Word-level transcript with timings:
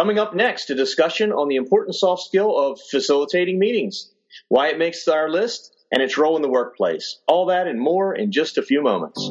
Coming 0.00 0.18
up 0.18 0.34
next, 0.34 0.70
a 0.70 0.74
discussion 0.74 1.30
on 1.30 1.48
the 1.48 1.56
important 1.56 1.94
soft 1.94 2.22
skill 2.22 2.56
of 2.58 2.80
facilitating 2.90 3.58
meetings, 3.58 4.10
why 4.48 4.68
it 4.68 4.78
makes 4.78 5.06
our 5.08 5.28
list, 5.28 5.76
and 5.92 6.02
its 6.02 6.16
role 6.16 6.36
in 6.36 6.42
the 6.42 6.48
workplace. 6.48 7.18
All 7.28 7.44
that 7.48 7.66
and 7.66 7.78
more 7.78 8.14
in 8.14 8.32
just 8.32 8.56
a 8.56 8.62
few 8.62 8.82
moments. 8.82 9.30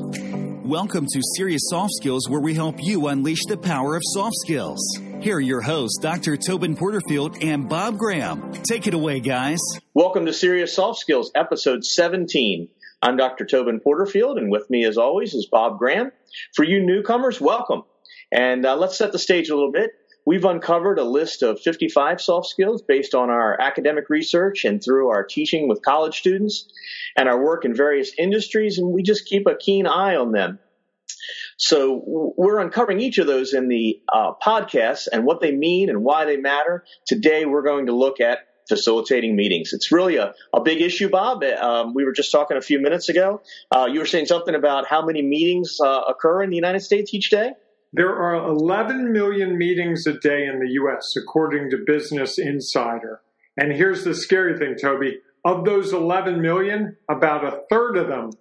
Welcome 0.63 1.07
to 1.11 1.21
Serious 1.37 1.63
Soft 1.71 1.93
Skills, 1.95 2.29
where 2.29 2.39
we 2.39 2.53
help 2.53 2.75
you 2.83 3.07
unleash 3.07 3.45
the 3.47 3.57
power 3.57 3.95
of 3.95 4.03
soft 4.13 4.35
skills. 4.45 4.79
Here 5.21 5.37
are 5.37 5.41
your 5.41 5.61
hosts, 5.61 5.97
Dr. 6.03 6.37
Tobin 6.37 6.75
Porterfield 6.75 7.41
and 7.41 7.67
Bob 7.67 7.97
Graham. 7.97 8.53
Take 8.61 8.85
it 8.85 8.93
away, 8.93 9.21
guys. 9.21 9.57
Welcome 9.95 10.27
to 10.27 10.33
Serious 10.33 10.75
Soft 10.75 10.99
Skills, 10.99 11.31
episode 11.33 11.83
17. 11.83 12.69
I'm 13.01 13.17
Dr. 13.17 13.47
Tobin 13.47 13.79
Porterfield, 13.79 14.37
and 14.37 14.51
with 14.51 14.69
me, 14.69 14.85
as 14.85 14.99
always, 14.99 15.33
is 15.33 15.47
Bob 15.51 15.79
Graham. 15.79 16.11
For 16.55 16.63
you 16.63 16.85
newcomers, 16.85 17.41
welcome. 17.41 17.85
And 18.31 18.63
uh, 18.67 18.75
let's 18.75 18.99
set 18.99 19.11
the 19.11 19.17
stage 19.17 19.49
a 19.49 19.55
little 19.55 19.71
bit. 19.71 19.89
We've 20.29 20.45
uncovered 20.45 20.99
a 20.99 21.03
list 21.03 21.41
of 21.41 21.59
55 21.59 22.21
soft 22.21 22.49
skills 22.49 22.83
based 22.83 23.15
on 23.15 23.31
our 23.31 23.59
academic 23.59 24.11
research 24.11 24.63
and 24.63 24.79
through 24.79 25.09
our 25.09 25.23
teaching 25.23 25.67
with 25.67 25.81
college 25.81 26.19
students 26.19 26.71
and 27.17 27.27
our 27.27 27.43
work 27.43 27.65
in 27.65 27.73
various 27.73 28.11
industries, 28.15 28.77
and 28.77 28.93
we 28.93 29.01
just 29.01 29.25
keep 29.25 29.47
a 29.47 29.55
keen 29.55 29.87
eye 29.87 30.17
on 30.17 30.31
them. 30.31 30.59
So 31.57 32.03
we're 32.05 32.59
uncovering 32.59 33.01
each 33.01 33.17
of 33.17 33.25
those 33.25 33.55
in 33.55 33.69
the 33.69 34.01
uh, 34.13 34.33
podcast 34.39 35.07
and 35.11 35.25
what 35.25 35.41
they 35.41 35.51
mean 35.51 35.89
and 35.89 36.03
why 36.03 36.25
they 36.25 36.37
matter. 36.37 36.83
Today 37.07 37.45
we're 37.45 37.63
going 37.63 37.87
to 37.87 37.95
look 37.95 38.21
at 38.21 38.37
facilitating 38.67 39.35
meetings. 39.35 39.73
It's 39.73 39.91
really 39.91 40.17
a, 40.17 40.35
a 40.53 40.61
big 40.61 40.79
issue, 40.79 41.09
Bob. 41.09 41.43
Um, 41.43 41.95
we 41.95 42.05
were 42.05 42.13
just 42.13 42.31
talking 42.31 42.55
a 42.55 42.61
few 42.61 42.79
minutes 42.79 43.09
ago. 43.09 43.41
Uh, 43.75 43.87
you 43.91 43.97
were 43.97 44.05
saying 44.05 44.27
something 44.27 44.53
about 44.53 44.85
how 44.85 45.03
many 45.03 45.23
meetings 45.23 45.79
uh, 45.83 46.01
occur 46.07 46.43
in 46.43 46.51
the 46.51 46.55
United 46.55 46.81
States 46.81 47.15
each 47.15 47.31
day? 47.31 47.53
There 47.91 48.15
are 48.15 48.35
11 48.35 49.11
million 49.11 49.57
meetings 49.57 50.05
a 50.05 50.13
day 50.13 50.45
in 50.45 50.59
the 50.59 50.73
US, 50.73 51.15
according 51.15 51.71
to 51.71 51.83
Business 51.87 52.37
Insider. 52.37 53.21
And 53.57 53.73
here's 53.73 54.03
the 54.03 54.13
scary 54.13 54.57
thing, 54.59 54.75
Toby. 54.79 55.21
Of 55.43 55.65
those 55.65 55.91
11 55.91 56.39
million, 56.39 56.97
about 57.09 57.43
a 57.43 57.61
third 57.67 57.97
of 57.97 58.07
them 58.07 58.31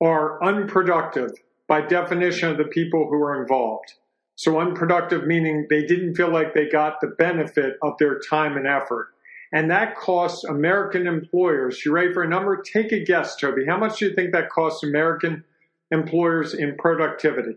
are 0.00 0.42
unproductive 0.44 1.32
by 1.66 1.80
definition 1.80 2.48
of 2.48 2.58
the 2.58 2.64
people 2.64 3.08
who 3.08 3.20
are 3.24 3.42
involved. 3.42 3.94
So, 4.36 4.60
unproductive 4.60 5.26
meaning 5.26 5.66
they 5.68 5.84
didn't 5.84 6.14
feel 6.14 6.30
like 6.30 6.54
they 6.54 6.68
got 6.68 7.00
the 7.00 7.08
benefit 7.18 7.78
of 7.82 7.94
their 7.98 8.20
time 8.20 8.56
and 8.56 8.68
effort. 8.68 9.08
And 9.52 9.70
that 9.70 9.96
costs 9.96 10.44
American 10.44 11.08
employers, 11.08 11.84
you 11.84 11.90
ready 11.90 12.12
for 12.12 12.22
a 12.22 12.28
number? 12.28 12.62
Take 12.62 12.92
a 12.92 13.02
guess, 13.02 13.34
Toby. 13.34 13.64
How 13.66 13.78
much 13.78 13.98
do 13.98 14.06
you 14.06 14.14
think 14.14 14.32
that 14.32 14.50
costs 14.50 14.84
American 14.84 15.42
employers 15.90 16.54
in 16.54 16.76
productivity? 16.76 17.56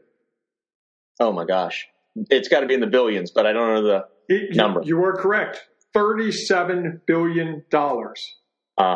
Oh 1.20 1.32
my 1.32 1.46
gosh. 1.46 1.88
It's 2.30 2.48
got 2.48 2.62
to 2.62 2.68
be 2.68 2.74
in 2.74 2.80
the 2.80 2.88
billions, 2.88 3.32
but 3.32 3.46
I 3.46 3.54
don't 3.54 3.74
know 3.74 3.84
the 3.84 4.06
it, 4.28 4.56
number. 4.56 4.82
You 4.84 5.04
are 5.04 5.16
correct. 5.16 5.66
$37 5.96 7.02
billion. 7.06 7.64
Uh, 8.78 8.96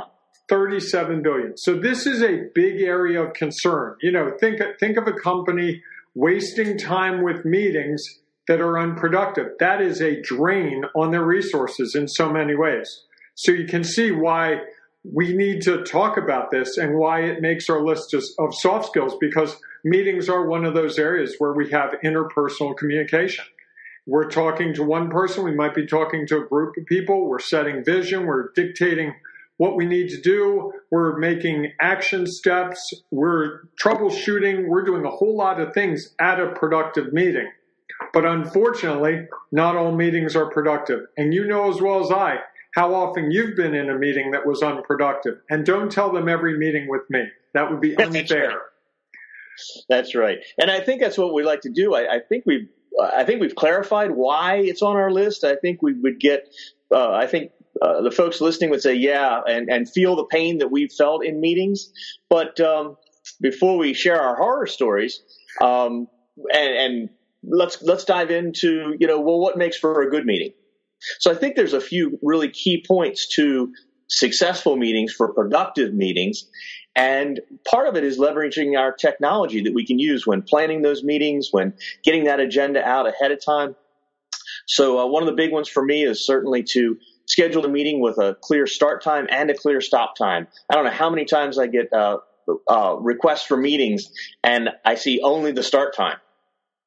37 0.50 1.24
billion. 1.24 1.58
So 1.58 1.80
this 1.80 2.06
is 2.06 2.22
a 2.22 2.44
big 2.54 2.82
area 2.82 3.24
of 3.24 3.34
concern. 3.34 3.96
You 4.02 4.12
know, 4.12 4.32
think 4.40 4.62
think 4.80 4.98
of 4.98 5.08
a 5.08 5.14
company 5.14 5.82
wasting 6.16 6.78
time 6.78 7.24
with 7.24 7.46
meetings 7.46 8.04
that 8.48 8.62
are 8.62 8.78
unproductive. 8.78 9.48
That 9.60 9.82
is 9.82 10.02
a 10.02 10.22
drain 10.22 10.84
on 10.96 11.12
their 11.12 11.24
resources 11.24 11.96
in 11.96 12.08
so 12.08 12.32
many 12.32 12.56
ways. 12.56 12.90
So 13.36 13.52
you 13.52 13.66
can 13.66 13.84
see 13.84 14.12
why 14.12 14.58
we 15.04 15.34
need 15.34 15.62
to 15.64 15.84
talk 15.84 16.18
about 16.18 16.52
this 16.52 16.78
and 16.78 16.98
why 16.98 17.22
it 17.22 17.42
makes 17.42 17.70
our 17.70 17.84
list 17.84 18.14
of 18.14 18.54
soft 18.56 18.88
skills 18.88 19.16
because 19.20 19.56
meetings 19.84 20.30
are 20.30 20.46
one 20.46 20.66
of 20.66 20.74
those 20.74 20.98
areas 20.98 21.36
where 21.38 21.54
we 21.54 21.70
have 21.72 21.96
interpersonal 22.04 22.76
communication. 22.76 23.46
We're 24.06 24.30
talking 24.30 24.74
to 24.74 24.84
one 24.84 25.10
person, 25.10 25.44
we 25.44 25.56
might 25.56 25.76
be 25.76 25.86
talking 25.86 26.28
to 26.28 26.38
a 26.38 26.46
group 26.46 26.76
of 26.78 26.86
people, 26.86 27.28
we're 27.28 27.40
setting 27.40 27.84
vision, 27.86 28.26
we're 28.26 28.52
dictating 28.54 29.16
what 29.58 29.78
we 29.78 29.86
need 29.86 30.10
to 30.10 30.20
do, 30.20 30.74
we're 30.92 31.18
making 31.18 31.72
action 31.80 32.28
steps, 32.28 32.94
we're 33.12 33.62
troubleshooting, 33.82 34.68
we're 34.68 34.84
doing 34.84 35.06
a 35.06 35.10
whole 35.10 35.38
lot 35.38 35.62
of 35.62 35.74
things 35.74 36.14
at 36.20 36.40
a 36.40 36.52
productive 36.52 37.14
meeting. 37.14 37.50
But 38.12 38.26
unfortunately, 38.26 39.28
not 39.52 39.78
all 39.78 39.96
meetings 39.96 40.36
are 40.36 40.50
productive. 40.50 41.02
And 41.18 41.34
you 41.34 41.48
know 41.48 41.70
as 41.72 41.80
well 41.80 42.04
as 42.04 42.12
I 42.12 42.40
how 42.76 42.96
often 42.96 43.32
you've 43.32 43.56
been 43.56 43.76
in 43.76 43.90
a 43.90 43.98
meeting 43.98 44.32
that 44.32 44.46
was 44.46 44.64
unproductive. 44.64 45.40
And 45.50 45.66
don't 45.66 45.92
tell 45.92 46.12
them 46.12 46.28
every 46.28 46.58
meeting 46.58 46.88
with 46.90 47.04
me. 47.10 47.24
That 47.54 47.70
would 47.70 47.80
be 47.80 47.96
unfair. 47.96 48.62
That's 49.90 50.16
right. 50.16 50.40
And 50.60 50.72
I 50.72 50.80
think 50.80 51.02
that's 51.02 51.18
what 51.18 51.34
we 51.34 51.44
like 51.44 51.62
to 51.62 51.70
do. 51.70 51.94
I, 51.94 52.16
I 52.16 52.20
think 52.20 52.44
we've 52.46 52.68
I 53.02 53.24
think 53.24 53.42
we've 53.42 53.56
clarified 53.56 54.12
why 54.12 54.58
it's 54.58 54.82
on 54.82 54.96
our 54.96 55.12
list. 55.12 55.44
I 55.44 55.56
think 55.56 55.82
we 55.82 55.94
would 55.94 56.20
get. 56.20 56.48
Uh, 56.94 57.12
I 57.12 57.26
think 57.26 57.52
uh, 57.82 58.02
the 58.02 58.12
folks 58.12 58.40
listening 58.40 58.70
would 58.70 58.82
say, 58.82 58.94
"Yeah," 58.94 59.42
and 59.48 59.70
and 59.70 59.90
feel 59.90 60.16
the 60.16 60.26
pain 60.26 60.60
that 60.60 60.72
we've 60.72 60.92
felt 60.92 61.26
in 61.26 61.42
meetings. 61.42 61.92
But 62.30 62.60
um, 62.60 62.98
before 63.42 63.78
we 63.78 63.94
share 63.94 64.22
our 64.22 64.36
horror 64.36 64.68
stories, 64.68 65.22
um, 65.62 66.08
and, 66.54 66.76
and 66.76 67.10
let's 67.44 67.82
let's 67.82 68.06
dive 68.06 68.32
into 68.32 68.96
you 69.00 69.08
know 69.08 69.20
well 69.20 69.40
what 69.40 69.58
makes 69.58 69.78
for 69.78 70.02
a 70.02 70.10
good 70.10 70.26
meeting. 70.26 70.54
So 71.20 71.32
I 71.32 71.36
think 71.36 71.56
there's 71.56 71.74
a 71.74 71.82
few 71.82 72.18
really 72.22 72.50
key 72.50 72.84
points 72.88 73.28
to 73.36 73.74
successful 74.08 74.76
meetings 74.76 75.14
for 75.14 75.34
productive 75.34 75.94
meetings. 75.94 76.46
And 76.96 77.40
part 77.70 77.88
of 77.88 77.96
it 77.96 78.04
is 78.04 78.20
leveraging 78.20 78.78
our 78.78 78.92
technology 78.92 79.62
that 79.64 79.74
we 79.74 79.86
can 79.86 79.98
use 80.00 80.28
when 80.28 80.44
planning 80.44 80.82
those 80.82 81.04
meetings, 81.04 81.50
when 81.52 81.74
getting 82.04 82.26
that 82.26 82.40
agenda 82.40 82.84
out 82.84 83.08
ahead 83.08 83.32
of 83.32 83.44
time. 83.44 83.76
So 84.68 85.00
uh, 85.00 85.08
one 85.08 85.24
of 85.24 85.28
the 85.28 85.36
big 85.36 85.52
ones 85.52 85.68
for 85.68 85.84
me 85.84 86.04
is 86.04 86.26
certainly 86.26 86.64
to 86.64 86.98
schedule 87.26 87.66
a 87.66 87.70
meeting 87.70 88.00
with 88.00 88.18
a 88.18 88.36
clear 88.42 88.68
start 88.68 89.04
time 89.04 89.28
and 89.30 89.50
a 89.50 89.56
clear 89.56 89.82
stop 89.82 90.16
time. 90.16 90.48
I 90.70 90.76
don't 90.76 90.86
know 90.86 90.92
how 90.92 91.10
many 91.10 91.26
times 91.26 91.58
I 91.58 91.68
get 91.68 91.92
uh, 91.92 92.18
uh, 92.70 92.96
requests 93.00 93.46
for 93.46 93.58
meetings 93.58 94.12
and 94.44 94.70
I 94.86 94.96
see 94.96 95.22
only 95.22 95.52
the 95.52 95.64
start 95.64 95.96
time 95.96 96.18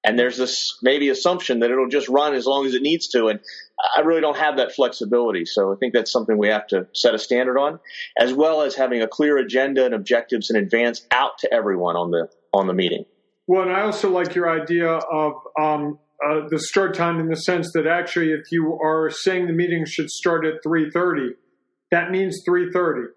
and 0.06 0.16
there's 0.16 0.38
this 0.38 0.78
maybe 0.82 1.08
assumption 1.08 1.58
that 1.60 1.70
it'll 1.70 1.88
just 1.88 2.08
run 2.08 2.32
as 2.34 2.46
long 2.46 2.64
as 2.64 2.74
it 2.74 2.80
needs 2.80 3.08
to. 3.08 3.26
And 3.26 3.40
i 3.94 4.00
really 4.00 4.22
don't 4.22 4.38
have 4.38 4.56
that 4.56 4.72
flexibility. 4.72 5.44
So 5.44 5.72
i 5.72 5.76
think 5.76 5.92
that's 5.92 6.12
something 6.12 6.38
we 6.38 6.48
have 6.48 6.66
to 6.68 6.86
set 6.94 7.14
a 7.14 7.18
standard 7.18 7.58
on 7.58 7.80
as 8.18 8.32
well 8.32 8.62
as 8.62 8.74
having 8.76 9.02
a 9.02 9.08
clear 9.08 9.36
agenda 9.36 9.84
and 9.84 9.92
objectives 9.92 10.48
in 10.48 10.56
advance 10.56 11.04
out 11.10 11.38
to 11.38 11.52
everyone 11.52 11.96
on 11.96 12.12
the 12.12 12.28
on 12.54 12.68
the 12.68 12.72
meeting. 12.72 13.04
Well 13.48 13.62
and 13.62 13.72
i 13.72 13.82
also 13.82 14.08
like 14.10 14.34
your 14.34 14.48
idea 14.48 14.88
of 14.90 15.32
um, 15.60 15.98
uh, 16.24 16.48
the 16.48 16.58
start 16.58 16.94
time 16.94 17.20
in 17.20 17.28
the 17.28 17.36
sense 17.36 17.70
that 17.74 17.86
actually 17.86 18.30
if 18.30 18.50
you 18.50 18.78
are 18.82 19.10
saying 19.10 19.48
the 19.48 19.52
meeting 19.52 19.84
should 19.84 20.08
start 20.08 20.46
at 20.46 20.64
3.30 20.64 21.30
that 21.90 22.10
means 22.10 22.42
3.30 22.48 23.08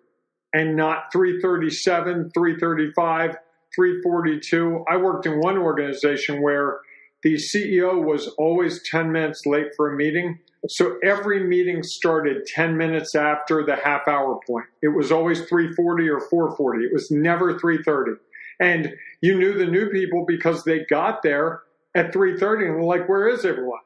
and 0.54 0.76
not 0.76 1.14
3.37 1.14 2.32
3.35 2.36 3.36
342. 3.76 4.86
I 4.90 4.98
worked 4.98 5.26
in 5.26 5.40
one 5.40 5.58
organization 5.58 6.42
where 6.42 6.80
the 7.24 7.36
CEO 7.36 8.04
was 8.04 8.28
always 8.38 8.82
10 8.90 9.12
minutes 9.12 9.46
late 9.46 9.68
for 9.76 9.94
a 9.94 9.96
meeting. 9.96 10.40
So 10.68 10.98
every 11.04 11.44
meeting 11.46 11.84
started 11.84 12.46
10 12.46 12.78
minutes 12.78 13.16
after 13.16 13.64
the 13.66 13.76
half 13.76 14.08
hour 14.08 14.40
point. 14.48 14.66
It 14.82 14.90
was 14.90 15.12
always 15.12 15.42
340 15.42 16.10
or 16.10 16.20
440. 16.20 16.86
It 16.86 16.94
was 16.94 17.12
never 17.12 17.58
330. 17.60 18.20
And 18.60 18.94
you 19.22 19.38
knew 19.38 19.58
the 19.58 19.66
new 19.66 19.90
people 19.90 20.26
because 20.28 20.64
they 20.64 20.86
got 20.90 21.22
there 21.24 21.62
at 21.96 22.14
330 22.14 22.66
and 22.66 22.76
were 22.76 22.84
like, 22.84 23.08
where 23.08 23.28
is 23.28 23.46
everyone? 23.46 23.80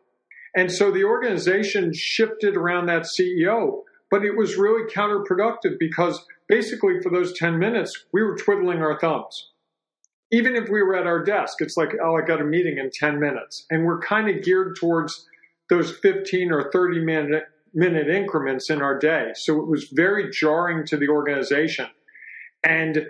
And 0.56 0.72
so 0.72 0.92
the 0.92 1.04
organization 1.04 1.92
shifted 1.94 2.56
around 2.56 2.86
that 2.88 3.04
CEO, 3.04 3.82
but 4.12 4.24
it 4.24 4.38
was 4.38 4.58
really 4.58 4.92
counterproductive 4.92 5.80
because 5.80 6.24
basically 6.48 7.02
for 7.02 7.10
those 7.12 7.38
10 7.38 7.58
minutes, 7.58 8.06
we 8.14 8.22
were 8.22 8.38
twiddling 8.38 8.80
our 8.80 9.00
thumbs 9.00 9.53
even 10.34 10.56
if 10.56 10.68
we 10.68 10.82
were 10.82 10.96
at 10.96 11.06
our 11.06 11.24
desk, 11.24 11.58
it's 11.60 11.78
like, 11.78 11.92
oh, 12.04 12.16
I 12.16 12.26
got 12.26 12.42
a 12.42 12.44
meeting 12.44 12.80
in 12.80 12.90
10 12.92 13.20
minutes. 13.20 13.68
And 13.70 13.86
we're 13.86 14.00
kind 14.00 14.28
of 14.28 14.44
geared 14.44 14.76
towards 14.80 15.28
those 15.70 15.96
15 15.98 16.52
or 16.52 16.72
30 16.72 17.06
minute, 17.06 17.44
minute 17.76 18.10
increments 18.10 18.72
in 18.72 18.82
our 18.82 18.98
day. 18.98 19.30
So 19.36 19.62
it 19.62 19.68
was 19.68 19.90
very 19.94 20.32
jarring 20.32 20.88
to 20.88 20.98
the 20.98 21.08
organization. 21.08 21.86
And 22.64 23.06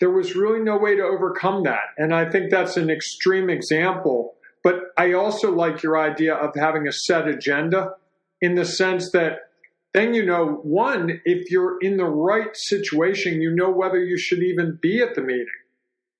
there 0.00 0.10
was 0.10 0.34
really 0.34 0.60
no 0.60 0.78
way 0.78 0.96
to 0.96 1.02
overcome 1.02 1.64
that. 1.64 1.92
And 1.98 2.14
I 2.14 2.30
think 2.30 2.50
that's 2.50 2.78
an 2.78 2.88
extreme 2.88 3.50
example. 3.50 4.36
But 4.64 4.76
I 4.96 5.12
also 5.12 5.54
like 5.54 5.82
your 5.82 5.98
idea 5.98 6.34
of 6.34 6.54
having 6.56 6.88
a 6.88 6.92
set 6.92 7.28
agenda 7.28 7.90
in 8.40 8.54
the 8.54 8.64
sense 8.64 9.10
that 9.10 9.40
then 9.92 10.14
you 10.14 10.24
know, 10.24 10.60
one, 10.62 11.20
if 11.26 11.50
you're 11.50 11.76
in 11.82 11.98
the 11.98 12.06
right 12.06 12.56
situation, 12.56 13.42
you 13.42 13.54
know 13.54 13.70
whether 13.70 14.02
you 14.02 14.16
should 14.16 14.42
even 14.42 14.78
be 14.80 15.02
at 15.02 15.14
the 15.14 15.20
meeting. 15.20 15.46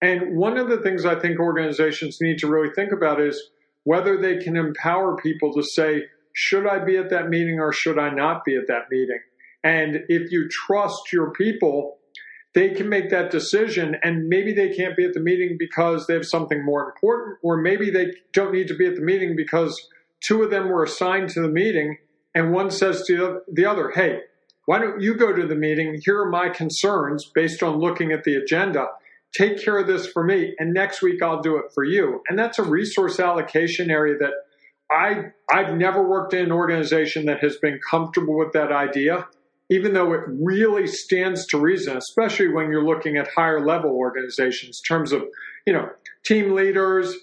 And 0.03 0.37
one 0.37 0.59
of 0.59 0.69
the 0.69 0.79
things 0.79 1.07
I 1.07 1.19
think 1.19 1.39
organizations 1.39 2.21
need 2.21 2.39
to 2.39 2.49
really 2.49 2.75
think 2.75 2.93
about 2.93 3.21
is 3.21 3.41
whether 3.85 4.21
they 4.21 4.37
can 4.37 4.57
empower 4.57 5.17
people 5.17 5.55
to 5.55 5.63
say, 5.63 6.03
should 6.35 6.67
I 6.67 6.85
be 6.85 6.97
at 6.97 7.11
that 7.11 7.29
meeting 7.29 7.61
or 7.61 7.73
should 7.73 7.99
I 7.99 8.11
not 8.11 8.45
be 8.45 8.57
at 8.57 8.67
that 8.67 8.91
meeting? 8.91 9.21
And 9.65 10.01
if 10.09 10.33
you 10.33 10.49
trust 10.49 11.13
your 11.13 11.31
people, 11.31 11.99
they 12.55 12.71
can 12.71 12.89
make 12.89 13.11
that 13.11 13.31
decision 13.31 13.97
and 14.03 14.29
maybe 14.29 14.53
they 14.53 14.75
can't 14.75 14.97
be 14.97 15.05
at 15.05 15.15
the 15.15 15.21
meeting 15.21 15.57
because 15.59 16.07
they 16.07 16.15
have 16.15 16.27
something 16.27 16.65
more 16.65 16.85
important 16.85 17.39
or 17.43 17.57
maybe 17.57 17.91
they 17.91 18.13
don't 18.33 18.53
need 18.53 18.69
to 18.69 18.77
be 18.77 18.87
at 18.87 18.97
the 18.97 19.03
meeting 19.03 19.37
because 19.37 19.89
two 20.23 20.43
of 20.43 20.51
them 20.51 20.69
were 20.69 20.85
assigned 20.85 21.29
to 21.31 21.41
the 21.41 21.49
meeting, 21.49 21.99
and 22.35 22.53
one 22.53 22.71
says 22.71 23.05
to 23.07 23.41
the 23.53 23.65
other, 23.67 23.91
Hey, 23.91 24.21
why 24.67 24.79
don't 24.79 25.01
you 25.01 25.15
go 25.15 25.33
to 25.33 25.47
the 25.47 25.57
meeting? 25.57 26.01
Here 26.05 26.21
are 26.21 26.31
my 26.31 26.49
concerns 26.49 27.31
based 27.35 27.63
on 27.63 27.79
looking 27.79 28.13
at 28.13 28.25
the 28.25 28.37
agenda. 28.37 28.87
Take 29.33 29.63
care 29.65 29.79
of 29.79 29.87
this 29.87 30.07
for 30.07 30.23
me, 30.23 30.55
and 30.59 30.75
next 30.75 31.01
week 31.01 31.23
I'll 31.23 31.41
do 31.41 31.57
it 31.57 31.73
for 31.75 31.85
you. 31.85 32.21
And 32.29 32.39
that's 32.39 32.59
a 32.59 32.63
resource 32.63 33.19
allocation 33.19 33.91
area 33.91 34.17
that 34.19 34.33
I, 34.91 35.33
I've 35.51 35.75
never 35.75 36.07
worked 36.07 36.35
in 36.35 36.45
an 36.45 36.53
organization 36.53 37.25
that 37.27 37.41
has 37.41 37.57
been 37.57 37.81
comfortable 37.89 38.37
with 38.37 38.53
that 38.53 38.73
idea, 38.73 39.27
even 39.71 39.95
though 39.95 40.13
it 40.13 40.21
really 40.27 40.87
stands 40.87 41.47
to 41.47 41.59
reason, 41.59 41.97
especially 41.97 42.49
when 42.49 42.71
you're 42.71 42.85
looking 42.85 43.17
at 43.17 43.29
higher 43.35 43.65
level 43.65 43.91
organizations 43.91 44.83
in 44.83 44.95
terms 44.95 45.13
of, 45.13 45.23
you 45.67 45.73
know, 45.73 45.89
team 46.25 46.53
leaders, 46.55 47.15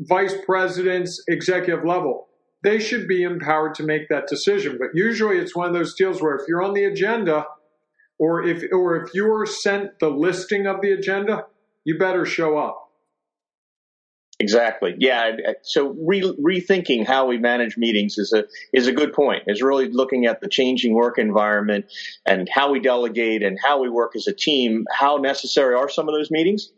vice 0.00 0.34
presidents, 0.44 1.22
executive 1.28 1.84
level. 1.84 2.26
They 2.64 2.80
should 2.80 3.06
be 3.06 3.22
empowered 3.22 3.74
to 3.76 3.84
make 3.84 4.08
that 4.08 4.26
decision. 4.26 4.78
But 4.78 4.88
usually 4.94 5.38
it's 5.38 5.54
one 5.54 5.68
of 5.68 5.74
those 5.74 5.94
deals 5.94 6.20
where 6.20 6.34
if 6.34 6.48
you're 6.48 6.62
on 6.62 6.74
the 6.74 6.84
agenda 6.84 7.44
or 8.18 8.42
if 8.42 8.62
or 8.72 9.02
if 9.02 9.14
you're 9.14 9.46
sent 9.46 9.98
the 9.98 10.08
listing 10.08 10.66
of 10.66 10.80
the 10.80 10.92
agenda, 10.92 11.46
you 11.84 11.98
better 11.98 12.24
show 12.24 12.58
up. 12.58 12.80
Exactly. 14.40 14.94
Yeah. 14.98 15.36
So 15.62 15.94
re- 15.98 16.36
rethinking 16.44 17.06
how 17.06 17.26
we 17.26 17.38
manage 17.38 17.76
meetings 17.76 18.18
is 18.18 18.32
a 18.32 18.44
is 18.72 18.86
a 18.88 18.92
good 18.92 19.12
point. 19.12 19.44
Is 19.46 19.62
really 19.62 19.88
looking 19.88 20.26
at 20.26 20.40
the 20.40 20.48
changing 20.48 20.94
work 20.94 21.18
environment 21.18 21.86
and 22.26 22.48
how 22.52 22.70
we 22.70 22.80
delegate 22.80 23.42
and 23.42 23.58
how 23.62 23.80
we 23.80 23.88
work 23.88 24.16
as 24.16 24.26
a 24.26 24.34
team. 24.34 24.84
How 24.92 25.16
necessary 25.16 25.74
are 25.76 25.88
some 25.88 26.08
of 26.08 26.14
those 26.14 26.30
meetings? 26.30 26.70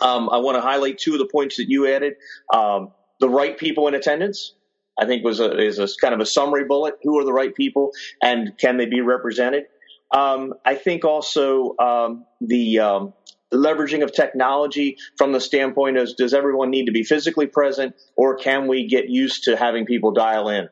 Um, 0.00 0.28
I 0.30 0.38
want 0.38 0.56
to 0.56 0.60
highlight 0.60 0.98
two 0.98 1.14
of 1.14 1.18
the 1.18 1.26
points 1.26 1.56
that 1.56 1.68
you 1.68 1.88
added. 1.88 2.14
Um, 2.54 2.92
the 3.20 3.28
right 3.28 3.56
people 3.58 3.88
in 3.88 3.94
attendance, 3.94 4.54
I 5.00 5.06
think, 5.06 5.24
was 5.24 5.40
a, 5.40 5.58
is 5.58 5.78
a 5.78 5.88
kind 6.00 6.14
of 6.14 6.20
a 6.20 6.26
summary 6.26 6.64
bullet. 6.64 6.94
Who 7.02 7.18
are 7.18 7.24
the 7.24 7.32
right 7.32 7.54
people, 7.54 7.92
and 8.22 8.56
can 8.58 8.76
they 8.76 8.86
be 8.86 9.00
represented? 9.00 9.64
Um, 10.12 10.54
I 10.64 10.74
think 10.74 11.04
also 11.04 11.74
um, 11.78 12.26
the 12.40 12.80
um, 12.80 13.14
leveraging 13.52 14.02
of 14.02 14.12
technology 14.12 14.96
from 15.16 15.32
the 15.32 15.40
standpoint 15.40 15.96
of 15.96 16.14
does 16.16 16.34
everyone 16.34 16.70
need 16.70 16.86
to 16.86 16.92
be 16.92 17.02
physically 17.02 17.46
present, 17.46 17.94
or 18.16 18.36
can 18.36 18.68
we 18.68 18.86
get 18.86 19.08
used 19.08 19.44
to 19.44 19.56
having 19.56 19.86
people 19.86 20.12
dial 20.12 20.48
in? 20.48 20.68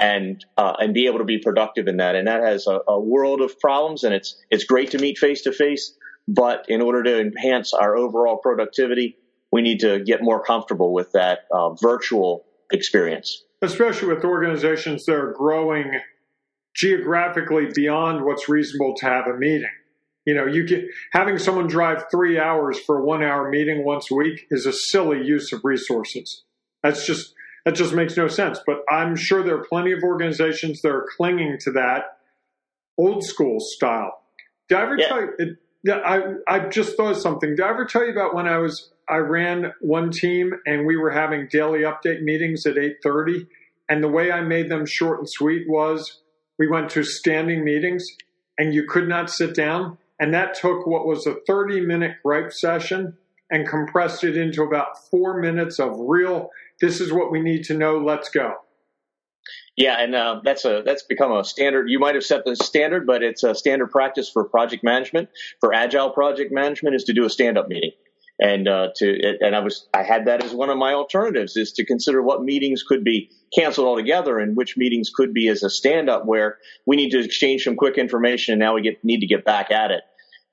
and 0.00 0.44
uh, 0.56 0.74
and 0.80 0.92
be 0.92 1.06
able 1.06 1.18
to 1.18 1.24
be 1.24 1.38
productive 1.38 1.86
in 1.86 1.98
that. 1.98 2.16
And 2.16 2.26
that 2.26 2.42
has 2.42 2.66
a, 2.66 2.80
a, 2.88 3.00
world 3.00 3.40
of 3.40 3.58
problems. 3.60 4.02
And 4.02 4.12
it's 4.12 4.36
it's 4.50 4.64
great 4.64 4.90
to 4.90 4.98
meet 4.98 5.18
face 5.18 5.42
to 5.42 5.52
face, 5.52 5.94
but 6.26 6.64
in 6.68 6.82
order 6.82 7.02
to 7.04 7.20
enhance 7.20 7.72
our 7.72 7.96
overall 7.96 8.38
productivity, 8.38 9.16
we 9.52 9.62
need 9.62 9.80
to 9.80 10.00
get 10.00 10.22
more 10.22 10.42
comfortable 10.42 10.92
with 10.92 11.12
that 11.12 11.40
uh, 11.52 11.74
virtual 11.74 12.44
experience. 12.72 13.44
Especially 13.62 14.08
with 14.08 14.24
organizations 14.24 15.06
that 15.06 15.14
are 15.14 15.32
growing 15.32 16.00
geographically 16.74 17.68
beyond 17.74 18.24
what's 18.24 18.48
reasonable 18.48 18.94
to 18.96 19.06
have 19.06 19.26
a 19.26 19.36
meeting. 19.36 19.70
You 20.24 20.34
know, 20.34 20.46
you 20.46 20.66
get 20.66 20.86
having 21.12 21.38
someone 21.38 21.66
drive 21.66 22.04
three 22.10 22.38
hours 22.38 22.78
for 22.80 22.98
a 22.98 23.04
one 23.04 23.22
hour 23.22 23.50
meeting 23.50 23.84
once 23.84 24.10
a 24.10 24.14
week 24.14 24.46
is 24.50 24.66
a 24.66 24.72
silly 24.72 25.24
use 25.24 25.52
of 25.52 25.60
resources. 25.64 26.42
That's 26.82 27.06
just 27.06 27.34
that 27.64 27.74
just 27.74 27.94
makes 27.94 28.16
no 28.16 28.28
sense. 28.28 28.58
But 28.66 28.78
I'm 28.90 29.16
sure 29.16 29.42
there 29.42 29.56
are 29.56 29.64
plenty 29.64 29.92
of 29.92 30.02
organizations 30.02 30.80
that 30.82 30.88
are 30.88 31.06
clinging 31.16 31.58
to 31.60 31.72
that 31.72 32.18
old 32.96 33.22
school 33.22 33.58
style. 33.60 34.22
Did 34.68 34.78
I 34.78 34.82
ever 34.82 34.96
yeah. 34.98 35.08
tell 35.08 35.20
you? 35.20 35.56
Yeah, 35.82 35.98
I 35.98 36.22
I 36.48 36.68
just 36.70 36.96
thought 36.96 37.12
of 37.12 37.18
something. 37.18 37.50
Did 37.50 37.60
I 37.60 37.68
ever 37.68 37.84
tell 37.84 38.04
you 38.04 38.12
about 38.12 38.34
when 38.34 38.48
I 38.48 38.56
was 38.56 38.90
I 39.06 39.16
ran 39.16 39.74
one 39.80 40.10
team 40.10 40.54
and 40.64 40.86
we 40.86 40.96
were 40.96 41.10
having 41.10 41.48
daily 41.50 41.80
update 41.80 42.22
meetings 42.22 42.64
at 42.64 42.78
eight 42.78 42.96
thirty, 43.02 43.46
and 43.90 44.02
the 44.02 44.08
way 44.08 44.32
I 44.32 44.40
made 44.40 44.70
them 44.70 44.86
short 44.86 45.18
and 45.18 45.28
sweet 45.28 45.68
was 45.68 46.22
we 46.58 46.68
went 46.68 46.90
to 46.90 47.02
standing 47.02 47.64
meetings 47.64 48.06
and 48.58 48.74
you 48.74 48.86
could 48.88 49.08
not 49.08 49.30
sit 49.30 49.54
down, 49.54 49.98
and 50.20 50.32
that 50.34 50.54
took 50.54 50.86
what 50.86 51.06
was 51.06 51.26
a 51.26 51.36
thirty 51.46 51.80
minute 51.80 52.16
gripe 52.24 52.52
session 52.52 53.16
and 53.50 53.68
compressed 53.68 54.24
it 54.24 54.36
into 54.36 54.62
about 54.62 54.98
four 55.10 55.40
minutes 55.40 55.78
of 55.78 55.96
real. 55.98 56.50
This 56.80 57.00
is 57.00 57.12
what 57.12 57.30
we 57.30 57.40
need 57.40 57.64
to 57.64 57.74
know. 57.74 57.98
Let's 57.98 58.28
go. 58.28 58.54
Yeah, 59.76 60.00
and 60.00 60.14
uh, 60.14 60.40
that's 60.44 60.64
a 60.64 60.82
that's 60.84 61.02
become 61.02 61.32
a 61.32 61.44
standard. 61.44 61.90
You 61.90 61.98
might 61.98 62.14
have 62.14 62.24
set 62.24 62.44
the 62.44 62.54
standard, 62.54 63.06
but 63.06 63.22
it's 63.24 63.42
a 63.42 63.54
standard 63.54 63.90
practice 63.90 64.30
for 64.30 64.44
project 64.44 64.84
management, 64.84 65.28
for 65.60 65.74
agile 65.74 66.10
project 66.10 66.52
management, 66.52 66.94
is 66.94 67.04
to 67.04 67.12
do 67.12 67.24
a 67.24 67.30
stand 67.30 67.58
up 67.58 67.68
meeting. 67.68 67.90
And 68.40 68.66
uh, 68.66 68.88
to 68.96 69.36
and 69.40 69.54
I 69.54 69.60
was 69.60 69.86
I 69.94 70.02
had 70.02 70.26
that 70.26 70.42
as 70.42 70.52
one 70.52 70.68
of 70.68 70.76
my 70.76 70.92
alternatives 70.92 71.56
is 71.56 71.72
to 71.72 71.84
consider 71.84 72.20
what 72.20 72.42
meetings 72.42 72.82
could 72.82 73.04
be 73.04 73.30
canceled 73.56 73.86
altogether 73.86 74.40
and 74.40 74.56
which 74.56 74.76
meetings 74.76 75.10
could 75.14 75.32
be 75.32 75.48
as 75.48 75.62
a 75.62 75.70
stand 75.70 76.10
up 76.10 76.26
where 76.26 76.56
we 76.84 76.96
need 76.96 77.10
to 77.10 77.20
exchange 77.20 77.62
some 77.62 77.76
quick 77.76 77.96
information 77.96 78.52
and 78.52 78.60
now 78.60 78.74
we 78.74 78.82
get 78.82 78.94
need 79.04 79.20
to 79.20 79.26
get 79.26 79.44
back 79.44 79.70
at 79.70 79.92
it 79.92 80.02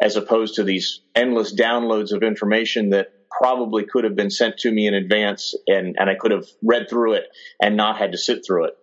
as 0.01 0.15
opposed 0.15 0.55
to 0.55 0.63
these 0.63 1.01
endless 1.15 1.55
downloads 1.55 2.11
of 2.11 2.23
information 2.23 2.89
that 2.89 3.07
probably 3.39 3.85
could 3.85 4.03
have 4.03 4.15
been 4.15 4.29
sent 4.29 4.57
to 4.57 4.71
me 4.71 4.87
in 4.87 4.93
advance 4.93 5.53
and, 5.67 5.95
and 5.97 6.09
I 6.09 6.15
could 6.19 6.31
have 6.31 6.45
read 6.63 6.89
through 6.89 7.13
it 7.13 7.25
and 7.61 7.77
not 7.77 7.97
had 7.97 8.11
to 8.11 8.17
sit 8.17 8.39
through 8.45 8.65
it. 8.65 8.73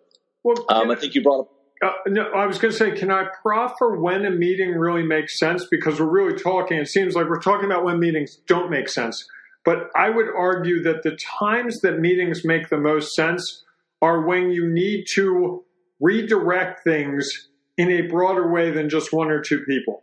Well, 0.42 0.64
um, 0.68 0.90
I 0.90 0.94
think 0.94 1.14
you 1.14 1.22
brought 1.22 1.40
up. 1.40 1.48
Uh, 1.84 1.90
no, 2.08 2.22
I 2.34 2.46
was 2.46 2.58
going 2.58 2.72
to 2.72 2.76
say, 2.76 2.90
can 2.90 3.10
I 3.10 3.26
proffer 3.42 4.00
when 4.00 4.24
a 4.24 4.30
meeting 4.30 4.72
really 4.72 5.04
makes 5.04 5.38
sense? 5.38 5.66
Because 5.70 6.00
we're 6.00 6.10
really 6.10 6.36
talking, 6.36 6.78
it 6.78 6.88
seems 6.88 7.14
like 7.14 7.28
we're 7.28 7.40
talking 7.40 7.66
about 7.66 7.84
when 7.84 8.00
meetings 8.00 8.36
don't 8.46 8.70
make 8.70 8.88
sense. 8.88 9.26
But 9.64 9.90
I 9.94 10.10
would 10.10 10.26
argue 10.36 10.82
that 10.82 11.02
the 11.02 11.16
times 11.38 11.80
that 11.82 12.00
meetings 12.00 12.44
make 12.44 12.68
the 12.68 12.78
most 12.78 13.14
sense 13.14 13.64
are 14.02 14.26
when 14.26 14.50
you 14.50 14.66
need 14.66 15.04
to 15.14 15.64
redirect 16.00 16.82
things 16.84 17.48
in 17.76 17.90
a 17.90 18.02
broader 18.02 18.50
way 18.50 18.70
than 18.70 18.88
just 18.88 19.12
one 19.12 19.30
or 19.30 19.40
two 19.40 19.60
people. 19.60 20.02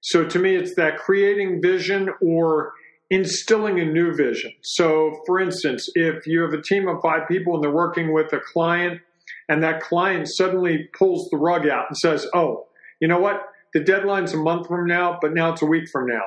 So 0.00 0.24
to 0.24 0.38
me, 0.38 0.54
it's 0.54 0.74
that 0.76 0.98
creating 0.98 1.60
vision 1.60 2.10
or 2.20 2.72
instilling 3.10 3.80
a 3.80 3.84
new 3.84 4.14
vision. 4.14 4.52
So, 4.62 5.22
for 5.26 5.40
instance, 5.40 5.88
if 5.94 6.26
you 6.26 6.42
have 6.42 6.52
a 6.52 6.62
team 6.62 6.86
of 6.86 7.00
five 7.02 7.26
people 7.26 7.54
and 7.54 7.64
they're 7.64 7.70
working 7.70 8.12
with 8.12 8.32
a 8.32 8.40
client 8.40 9.00
and 9.48 9.62
that 9.62 9.80
client 9.80 10.28
suddenly 10.28 10.88
pulls 10.96 11.28
the 11.30 11.36
rug 11.36 11.66
out 11.66 11.86
and 11.88 11.96
says, 11.96 12.26
oh, 12.34 12.66
you 13.00 13.08
know 13.08 13.20
what? 13.20 13.42
The 13.74 13.80
deadline's 13.80 14.34
a 14.34 14.38
month 14.38 14.66
from 14.66 14.86
now, 14.86 15.18
but 15.20 15.34
now 15.34 15.52
it's 15.52 15.62
a 15.62 15.66
week 15.66 15.88
from 15.90 16.06
now. 16.06 16.22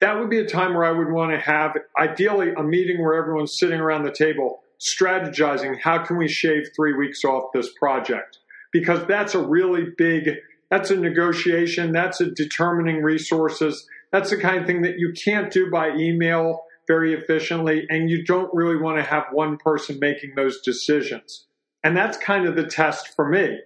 That 0.00 0.18
would 0.18 0.30
be 0.30 0.38
a 0.38 0.46
time 0.46 0.74
where 0.74 0.84
I 0.84 0.92
would 0.92 1.10
want 1.10 1.32
to 1.32 1.38
have, 1.38 1.76
ideally, 1.98 2.52
a 2.56 2.62
meeting 2.62 3.02
where 3.02 3.14
everyone's 3.14 3.58
sitting 3.58 3.80
around 3.80 4.04
the 4.04 4.12
table 4.12 4.60
strategizing 4.80 5.76
how 5.82 6.04
can 6.04 6.16
we 6.16 6.28
shave 6.28 6.68
three 6.76 6.94
weeks 6.94 7.24
off 7.24 7.50
this 7.52 7.68
project? 7.78 8.38
Because 8.72 9.04
that's 9.06 9.34
a 9.34 9.44
really 9.44 9.86
big, 9.96 10.36
that's 10.70 10.90
a 10.90 10.96
negotiation, 10.96 11.92
that's 11.92 12.20
a 12.20 12.30
determining 12.30 13.02
resources. 13.02 13.86
That's 14.12 14.30
the 14.30 14.38
kind 14.38 14.58
of 14.58 14.66
thing 14.66 14.82
that 14.82 14.98
you 14.98 15.12
can't 15.12 15.52
do 15.52 15.70
by 15.70 15.90
email 15.96 16.62
very 16.86 17.12
efficiently, 17.12 17.86
and 17.90 18.08
you 18.08 18.24
don't 18.24 18.52
really 18.54 18.76
want 18.76 18.96
to 18.96 19.02
have 19.02 19.24
one 19.32 19.58
person 19.58 19.98
making 20.00 20.34
those 20.36 20.60
decisions. 20.62 21.46
And 21.84 21.96
that's 21.96 22.18
kind 22.18 22.46
of 22.46 22.56
the 22.56 22.66
test 22.66 23.14
for 23.14 23.28
me. 23.28 23.58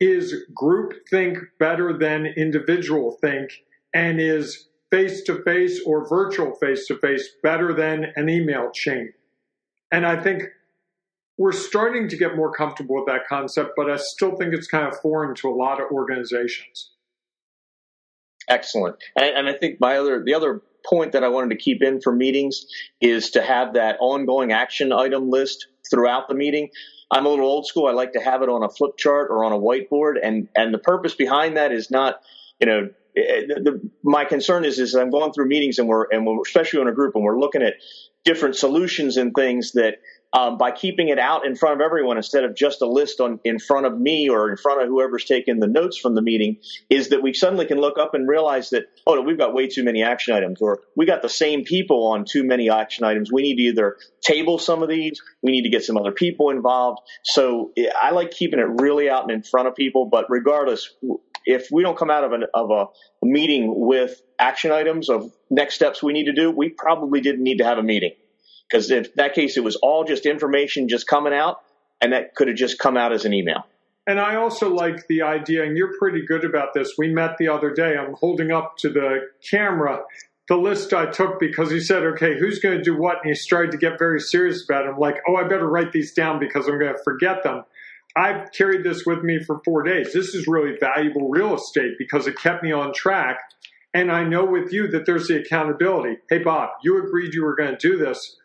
Is 0.00 0.44
group 0.54 0.92
think 1.10 1.38
better 1.58 1.96
than 1.96 2.26
individual 2.36 3.18
think? 3.20 3.50
And 3.94 4.20
is 4.20 4.68
face 4.90 5.22
to 5.24 5.42
face 5.42 5.80
or 5.84 6.08
virtual 6.08 6.54
face 6.54 6.86
to 6.86 6.96
face 6.98 7.28
better 7.42 7.74
than 7.74 8.12
an 8.16 8.28
email 8.28 8.70
chain? 8.72 9.12
And 9.90 10.06
I 10.06 10.22
think 10.22 10.44
we're 11.36 11.52
starting 11.52 12.08
to 12.08 12.16
get 12.16 12.36
more 12.36 12.52
comfortable 12.52 12.96
with 12.96 13.06
that 13.06 13.26
concept, 13.28 13.70
but 13.76 13.90
I 13.90 13.96
still 13.96 14.36
think 14.36 14.54
it's 14.54 14.66
kind 14.66 14.86
of 14.86 14.98
foreign 15.00 15.34
to 15.36 15.48
a 15.48 15.54
lot 15.54 15.80
of 15.80 15.90
organizations. 15.90 16.90
Excellent. 18.48 18.96
And, 19.16 19.36
and 19.36 19.48
I 19.48 19.52
think 19.52 19.78
my 19.80 19.98
other, 19.98 20.22
the 20.24 20.34
other 20.34 20.62
point 20.88 21.12
that 21.12 21.22
I 21.22 21.28
wanted 21.28 21.50
to 21.50 21.56
keep 21.56 21.82
in 21.82 22.00
for 22.00 22.12
meetings 22.12 22.66
is 23.00 23.30
to 23.30 23.42
have 23.42 23.74
that 23.74 23.96
ongoing 24.00 24.52
action 24.52 24.92
item 24.92 25.30
list 25.30 25.66
throughout 25.90 26.28
the 26.28 26.34
meeting. 26.34 26.70
I'm 27.10 27.26
a 27.26 27.28
little 27.28 27.46
old 27.46 27.66
school. 27.66 27.86
I 27.86 27.92
like 27.92 28.12
to 28.12 28.20
have 28.20 28.42
it 28.42 28.48
on 28.48 28.62
a 28.62 28.68
flip 28.68 28.96
chart 28.96 29.30
or 29.30 29.44
on 29.44 29.52
a 29.52 29.58
whiteboard, 29.58 30.14
and 30.22 30.48
and 30.54 30.72
the 30.74 30.78
purpose 30.78 31.14
behind 31.14 31.56
that 31.56 31.72
is 31.72 31.90
not, 31.90 32.20
you 32.60 32.66
know, 32.66 32.90
eh, 33.16 33.42
the, 33.48 33.60
the, 33.62 33.90
my 34.02 34.24
concern 34.24 34.64
is 34.64 34.78
is 34.78 34.94
I'm 34.94 35.10
going 35.10 35.32
through 35.32 35.46
meetings 35.48 35.78
and 35.78 35.88
we're 35.88 36.06
and 36.10 36.26
we're 36.26 36.40
especially 36.42 36.80
in 36.82 36.88
a 36.88 36.92
group 36.92 37.14
and 37.14 37.24
we're 37.24 37.38
looking 37.38 37.62
at 37.62 37.74
different 38.24 38.56
solutions 38.56 39.16
and 39.16 39.32
things 39.34 39.72
that 39.72 40.00
um, 40.32 40.58
by 40.58 40.70
keeping 40.70 41.08
it 41.08 41.18
out 41.18 41.46
in 41.46 41.56
front 41.56 41.74
of 41.74 41.84
everyone 41.84 42.16
instead 42.16 42.44
of 42.44 42.54
just 42.54 42.82
a 42.82 42.86
list 42.86 43.20
on 43.20 43.40
in 43.44 43.58
front 43.58 43.86
of 43.86 43.98
me 43.98 44.28
or 44.28 44.50
in 44.50 44.56
front 44.56 44.82
of 44.82 44.88
whoever's 44.88 45.24
taking 45.24 45.58
the 45.58 45.66
notes 45.66 45.96
from 45.96 46.14
the 46.14 46.22
meeting 46.22 46.58
is 46.90 47.08
that 47.08 47.22
we 47.22 47.32
suddenly 47.32 47.66
can 47.66 47.78
look 47.78 47.98
up 47.98 48.14
and 48.14 48.28
realize 48.28 48.70
that 48.70 48.84
oh 49.06 49.14
no, 49.14 49.22
we've 49.22 49.38
got 49.38 49.54
way 49.54 49.66
too 49.66 49.82
many 49.82 50.02
action 50.02 50.34
items 50.34 50.60
or 50.60 50.80
we 50.96 51.06
got 51.06 51.22
the 51.22 51.28
same 51.28 51.64
people 51.64 52.08
on 52.08 52.24
too 52.24 52.44
many 52.44 52.68
action 52.68 53.04
items. 53.04 53.32
We 53.32 53.42
need 53.42 53.56
to 53.56 53.62
either 53.62 53.96
table 54.20 54.58
some 54.58 54.82
of 54.82 54.88
these 54.88 55.20
we 55.42 55.52
need 55.52 55.62
to 55.62 55.70
get 55.70 55.84
some 55.84 55.96
other 55.96 56.12
people 56.12 56.50
involved. 56.50 57.00
So 57.24 57.72
i 58.00 58.10
like 58.10 58.30
keeping 58.30 58.58
it 58.58 58.66
really 58.80 59.08
out 59.08 59.22
and 59.22 59.30
in 59.30 59.42
front 59.42 59.68
of 59.68 59.74
people 59.74 60.06
but 60.06 60.26
regardless 60.28 60.94
if 61.46 61.68
we 61.72 61.82
don't 61.82 61.96
come 61.96 62.10
out 62.10 62.24
of, 62.24 62.32
an, 62.32 62.44
of 62.52 62.70
a 62.70 62.86
meeting 63.22 63.72
with 63.74 64.20
action 64.38 64.70
items 64.70 65.08
of 65.08 65.32
next 65.50 65.74
steps 65.74 66.02
we 66.02 66.12
need 66.12 66.26
to 66.26 66.32
do 66.32 66.50
we 66.50 66.68
probably 66.68 67.20
didn't 67.20 67.42
need 67.42 67.58
to 67.58 67.64
have 67.64 67.78
a 67.78 67.82
meeting 67.82 68.12
because 68.68 68.90
in 68.90 69.06
that 69.16 69.34
case, 69.34 69.56
it 69.56 69.64
was 69.64 69.76
all 69.76 70.04
just 70.04 70.26
information 70.26 70.88
just 70.88 71.06
coming 71.06 71.32
out. 71.32 71.62
and 72.00 72.12
that 72.12 72.34
could 72.34 72.48
have 72.48 72.56
just 72.56 72.78
come 72.78 72.96
out 72.96 73.12
as 73.12 73.24
an 73.24 73.32
email. 73.34 73.66
And 74.06 74.20
I 74.20 74.36
also 74.36 74.72
like 74.72 75.06
the 75.08 75.22
idea, 75.22 75.64
and 75.64 75.76
you're 75.76 75.98
pretty 75.98 76.24
good 76.24 76.44
about 76.44 76.72
this. 76.72 76.92
We 76.96 77.12
met 77.12 77.36
the 77.38 77.48
other 77.48 77.74
day. 77.74 77.96
I'm 77.96 78.14
holding 78.14 78.52
up 78.52 78.76
to 78.78 78.88
the 78.88 79.28
camera 79.50 80.00
the 80.48 80.56
list 80.56 80.94
I 80.94 81.10
took 81.10 81.38
because 81.38 81.70
he 81.70 81.78
said, 81.78 82.02
okay, 82.04 82.38
who's 82.38 82.58
going 82.58 82.78
to 82.78 82.82
do 82.82 82.96
what? 82.96 83.18
And 83.22 83.28
he 83.28 83.34
started 83.34 83.70
to 83.72 83.76
get 83.76 83.98
very 83.98 84.18
serious 84.18 84.64
about 84.64 84.86
it. 84.86 84.90
I'm 84.90 84.98
like, 84.98 85.16
oh, 85.28 85.36
I 85.36 85.42
better 85.42 85.68
write 85.68 85.92
these 85.92 86.14
down 86.14 86.40
because 86.40 86.66
I'm 86.66 86.78
going 86.78 86.94
to 86.94 87.02
forget 87.04 87.42
them. 87.42 87.64
I've 88.16 88.50
carried 88.52 88.82
this 88.82 89.04
with 89.04 89.22
me 89.22 89.40
for 89.44 89.60
four 89.62 89.82
days. 89.82 90.14
This 90.14 90.34
is 90.34 90.46
really 90.48 90.74
valuable 90.80 91.28
real 91.28 91.54
estate 91.54 91.92
because 91.98 92.26
it 92.26 92.38
kept 92.38 92.62
me 92.62 92.72
on 92.72 92.94
track. 92.94 93.38
And 93.92 94.10
I 94.10 94.24
know 94.24 94.44
with 94.44 94.72
you 94.72 94.88
that 94.88 95.04
there's 95.04 95.28
the 95.28 95.36
accountability. 95.36 96.16
Hey, 96.30 96.38
Bob, 96.38 96.70
you 96.82 96.98
agreed 96.98 97.34
you 97.34 97.44
were 97.44 97.54
going 97.54 97.76
to 97.76 97.76
do 97.76 97.98
this. 97.98 98.36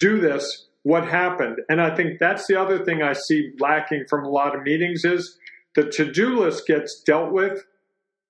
Do 0.00 0.20
this. 0.20 0.66
What 0.82 1.06
happened? 1.06 1.58
And 1.68 1.80
I 1.80 1.94
think 1.94 2.18
that's 2.18 2.46
the 2.46 2.58
other 2.58 2.84
thing 2.84 3.02
I 3.02 3.12
see 3.12 3.52
lacking 3.60 4.06
from 4.08 4.24
a 4.24 4.30
lot 4.30 4.56
of 4.56 4.62
meetings 4.62 5.04
is 5.04 5.38
the 5.76 5.84
to-do 5.84 6.40
list 6.40 6.66
gets 6.66 7.02
dealt 7.02 7.32
with, 7.32 7.64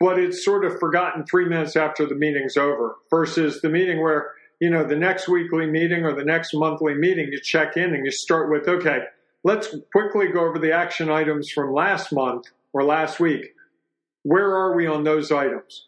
but 0.00 0.18
it's 0.18 0.44
sort 0.44 0.64
of 0.64 0.78
forgotten 0.78 1.24
three 1.24 1.48
minutes 1.48 1.76
after 1.76 2.06
the 2.06 2.16
meeting's 2.16 2.56
over 2.56 2.96
versus 3.08 3.60
the 3.62 3.70
meeting 3.70 4.02
where, 4.02 4.32
you 4.58 4.68
know, 4.68 4.84
the 4.84 4.96
next 4.96 5.28
weekly 5.28 5.66
meeting 5.66 6.04
or 6.04 6.12
the 6.12 6.24
next 6.24 6.52
monthly 6.52 6.94
meeting, 6.94 7.28
you 7.30 7.40
check 7.40 7.76
in 7.76 7.94
and 7.94 8.04
you 8.04 8.10
start 8.10 8.50
with, 8.50 8.68
okay, 8.68 9.04
let's 9.44 9.74
quickly 9.92 10.26
go 10.28 10.40
over 10.40 10.58
the 10.58 10.72
action 10.72 11.08
items 11.08 11.50
from 11.50 11.72
last 11.72 12.12
month 12.12 12.46
or 12.72 12.82
last 12.82 13.20
week. 13.20 13.54
Where 14.24 14.54
are 14.54 14.74
we 14.74 14.86
on 14.86 15.04
those 15.04 15.30
items? 15.30 15.86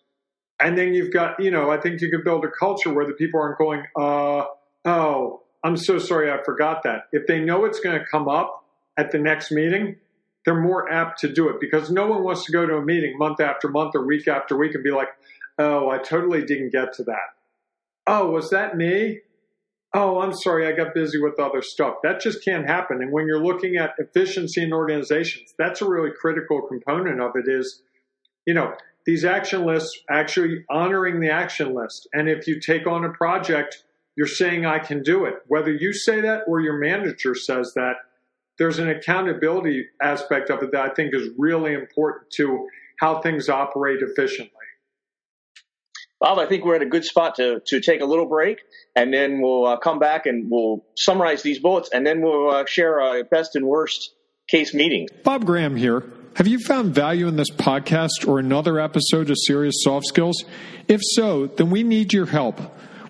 And 0.60 0.78
then 0.78 0.94
you've 0.94 1.12
got, 1.12 1.40
you 1.42 1.50
know, 1.50 1.70
I 1.70 1.80
think 1.80 2.00
you 2.00 2.08
can 2.08 2.22
build 2.24 2.44
a 2.44 2.50
culture 2.50 2.94
where 2.94 3.06
the 3.06 3.14
people 3.14 3.40
aren't 3.40 3.58
going, 3.58 3.82
uh, 3.98 4.44
oh, 4.84 5.41
I'm 5.64 5.76
so 5.76 5.98
sorry, 5.98 6.30
I 6.30 6.42
forgot 6.42 6.82
that. 6.84 7.04
If 7.12 7.26
they 7.26 7.40
know 7.40 7.64
it's 7.64 7.80
going 7.80 7.98
to 7.98 8.04
come 8.04 8.28
up 8.28 8.64
at 8.96 9.12
the 9.12 9.18
next 9.18 9.52
meeting, 9.52 9.96
they're 10.44 10.60
more 10.60 10.90
apt 10.90 11.20
to 11.20 11.32
do 11.32 11.48
it 11.48 11.60
because 11.60 11.90
no 11.90 12.06
one 12.06 12.24
wants 12.24 12.44
to 12.46 12.52
go 12.52 12.66
to 12.66 12.76
a 12.76 12.82
meeting 12.82 13.16
month 13.16 13.40
after 13.40 13.68
month 13.68 13.94
or 13.94 14.04
week 14.04 14.26
after 14.26 14.56
week 14.56 14.74
and 14.74 14.82
be 14.82 14.90
like, 14.90 15.08
oh, 15.58 15.88
I 15.88 15.98
totally 15.98 16.44
didn't 16.44 16.70
get 16.72 16.92
to 16.94 17.04
that. 17.04 17.36
Oh, 18.06 18.30
was 18.30 18.50
that 18.50 18.76
me? 18.76 19.20
oh, 19.94 20.20
I'm 20.20 20.32
sorry, 20.32 20.66
I 20.66 20.72
got 20.72 20.94
busy 20.94 21.20
with 21.20 21.38
other 21.38 21.62
stuff. 21.62 21.96
That 22.02 22.20
just 22.20 22.44
can't 22.44 22.66
happen. 22.66 23.02
And 23.02 23.12
when 23.12 23.26
you're 23.26 23.44
looking 23.44 23.76
at 23.76 23.94
efficiency 23.98 24.62
in 24.62 24.72
organizations, 24.72 25.54
that's 25.58 25.82
a 25.82 25.88
really 25.88 26.10
critical 26.18 26.62
component 26.62 27.20
of 27.20 27.32
it 27.36 27.44
is, 27.46 27.82
you 28.46 28.54
know, 28.54 28.74
these 29.04 29.24
action 29.24 29.66
lists 29.66 29.98
actually 30.08 30.64
honoring 30.70 31.20
the 31.20 31.30
action 31.30 31.74
list. 31.74 32.08
And 32.14 32.28
if 32.28 32.46
you 32.46 32.60
take 32.60 32.86
on 32.86 33.04
a 33.04 33.10
project, 33.10 33.84
you're 34.16 34.26
saying 34.26 34.66
I 34.66 34.78
can 34.78 35.02
do 35.02 35.24
it. 35.24 35.34
Whether 35.46 35.72
you 35.72 35.92
say 35.92 36.20
that 36.20 36.42
or 36.46 36.60
your 36.60 36.78
manager 36.78 37.34
says 37.34 37.72
that, 37.74 37.96
there's 38.58 38.78
an 38.78 38.88
accountability 38.88 39.86
aspect 40.00 40.50
of 40.50 40.62
it 40.62 40.72
that 40.72 40.90
I 40.90 40.94
think 40.94 41.14
is 41.14 41.30
really 41.38 41.72
important 41.72 42.30
to 42.32 42.68
how 43.00 43.20
things 43.20 43.48
operate 43.48 44.00
efficiently. 44.02 44.52
Bob, 46.20 46.38
I 46.38 46.46
think 46.46 46.64
we're 46.64 46.76
at 46.76 46.82
a 46.82 46.86
good 46.86 47.04
spot 47.04 47.34
to, 47.36 47.60
to 47.66 47.80
take 47.80 48.00
a 48.00 48.04
little 48.04 48.26
break, 48.26 48.60
and 48.94 49.12
then 49.12 49.40
we'll 49.40 49.66
uh, 49.66 49.76
come 49.78 49.98
back 49.98 50.26
and 50.26 50.48
we'll 50.48 50.84
summarize 50.96 51.42
these 51.42 51.58
bullets, 51.58 51.90
and 51.92 52.06
then 52.06 52.22
we'll 52.22 52.48
uh, 52.48 52.64
share 52.64 53.00
our 53.00 53.24
best 53.24 53.56
and 53.56 53.66
worst 53.66 54.14
case 54.48 54.72
meetings. 54.72 55.10
Bob 55.24 55.44
Graham 55.44 55.74
here. 55.74 56.04
Have 56.36 56.46
you 56.46 56.60
found 56.60 56.94
value 56.94 57.26
in 57.26 57.36
this 57.36 57.50
podcast 57.50 58.26
or 58.26 58.38
another 58.38 58.78
episode 58.78 59.30
of 59.30 59.36
Serious 59.46 59.74
Soft 59.78 60.06
Skills? 60.06 60.44
If 60.86 61.00
so, 61.02 61.48
then 61.48 61.70
we 61.70 61.82
need 61.82 62.12
your 62.12 62.26
help. 62.26 62.60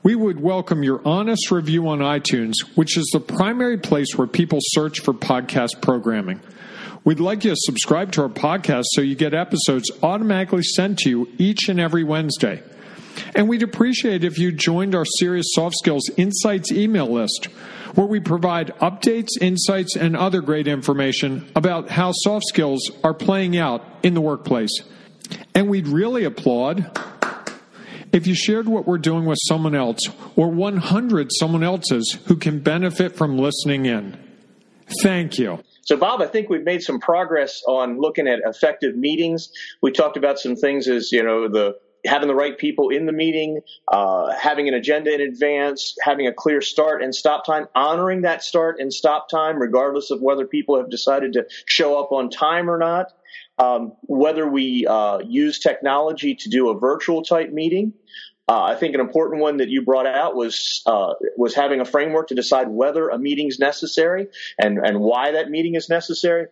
We 0.05 0.17
would 0.17 0.41
welcome 0.41 0.83
your 0.83 1.01
honest 1.05 1.53
review 1.53 1.87
on 1.87 2.01
iTunes, 2.01 2.55
which 2.75 2.97
is 2.97 3.09
the 3.13 3.21
primary 3.21 3.79
place 3.79 4.17
where 4.17 4.27
people 4.27 4.59
search 4.61 4.99
for 4.99 5.15
podcast 5.15 5.81
programming. 5.81 6.41
We'd 7.05 7.21
like 7.21 7.45
you 7.45 7.51
to 7.51 7.57
subscribe 7.57 8.11
to 8.13 8.23
our 8.23 8.29
podcast 8.29 8.83
so 8.95 9.01
you 9.01 9.15
get 9.15 9.33
episodes 9.33 9.93
automatically 10.03 10.65
sent 10.65 10.99
to 11.01 11.09
you 11.09 11.29
each 11.39 11.69
and 11.69 11.79
every 11.79 12.03
Wednesday. 12.03 12.65
And 13.37 13.49
we'd 13.49 13.63
appreciate 13.63 14.25
if 14.25 14.41
you 14.41 14.51
joined 14.51 14.97
our 14.97 15.05
Serious 15.05 15.47
Soft 15.55 15.77
Skills 15.77 16.11
Insights 16.17 16.73
email 16.73 17.07
list, 17.07 17.45
where 17.95 18.07
we 18.07 18.19
provide 18.19 18.75
updates, 18.81 19.29
insights, 19.41 19.95
and 19.95 20.17
other 20.17 20.41
great 20.41 20.67
information 20.67 21.49
about 21.55 21.91
how 21.91 22.11
soft 22.13 22.47
skills 22.49 22.91
are 23.05 23.15
playing 23.15 23.57
out 23.57 23.85
in 24.03 24.15
the 24.15 24.21
workplace. 24.21 24.81
And 25.55 25.69
we'd 25.69 25.87
really 25.87 26.25
applaud 26.25 26.91
if 28.13 28.27
you 28.27 28.35
shared 28.35 28.69
what 28.69 28.87
we're 28.87 28.99
doing 28.99 29.25
with 29.25 29.39
someone 29.47 29.75
else 29.75 30.01
or 30.37 30.49
100 30.49 31.31
someone 31.33 31.63
else's 31.63 32.19
who 32.27 32.37
can 32.37 32.61
benefit 32.61 33.17
from 33.17 33.39
listening 33.39 33.87
in. 33.87 34.19
Thank 35.03 35.39
you. 35.39 35.63
So, 35.85 35.97
Bob, 35.97 36.23
I 36.23 36.27
think 36.27 36.49
we've 36.49 36.65
made 36.65 36.83
some 36.83 37.01
progress 37.01 37.61
on 37.67 37.99
looking 37.99 38.29
at 38.29 38.41
effective 38.45 38.97
meetings. 38.97 39.51
We 39.81 39.91
talked 39.91 40.17
about 40.17 40.39
some 40.39 40.55
things 40.55 40.87
as, 40.87 41.11
you 41.11 41.23
know, 41.23 41.49
the 41.49 41.77
having 42.05 42.29
the 42.29 42.35
right 42.35 42.59
people 42.59 42.89
in 42.91 43.07
the 43.07 43.13
meeting, 43.13 43.61
uh, 43.89 44.33
having 44.33 44.69
an 44.69 44.75
agenda 44.75 45.13
in 45.15 45.21
advance, 45.21 45.95
having 46.03 46.27
a 46.27 46.33
clear 46.33 46.61
start 46.61 47.03
and 47.03 47.15
stop 47.15 47.47
time, 47.47 47.67
honoring 47.75 48.23
that 48.23 48.43
start 48.43 48.81
and 48.81 48.93
stop 48.93 49.29
time, 49.29 49.59
regardless 49.59 50.11
of 50.11 50.21
whether 50.21 50.47
people 50.47 50.77
have 50.77 50.91
decided 50.91 51.33
to 51.35 51.47
show 51.67 52.01
up 52.01 52.13
on 52.13 52.29
time 52.29 52.69
or 52.69 52.79
not. 52.79 53.13
Um, 53.63 53.93
whether 54.03 54.45
we 54.49 54.87
uh, 54.89 55.19
use 55.19 55.61
technology 55.61 56.35
to 56.35 56.49
do 56.49 56.71
a 56.71 56.79
virtual 56.79 57.23
type 57.23 57.51
meeting. 57.53 57.93
Uh, 58.49 58.63
I 58.73 58.75
think 58.75 58.95
an 58.95 59.01
important 59.01 59.41
one 59.41 59.59
that 59.59 59.69
you 59.69 59.85
brought 59.85 60.07
out 60.07 60.35
was 60.35 60.83
uh, 60.85 61.13
was 61.37 61.55
having 61.55 61.81
a 61.81 61.85
framework 61.85 62.27
to 62.29 62.35
decide 62.35 62.67
whether 62.69 63.09
a 63.09 63.19
meeting 63.19 63.47
is 63.47 63.59
necessary 63.61 64.27
and 64.59 64.79
and 64.79 64.99
why 64.99 65.33
that 65.33 65.49
meeting 65.49 65.77
is 65.77 65.89
necessary, 65.89 66.47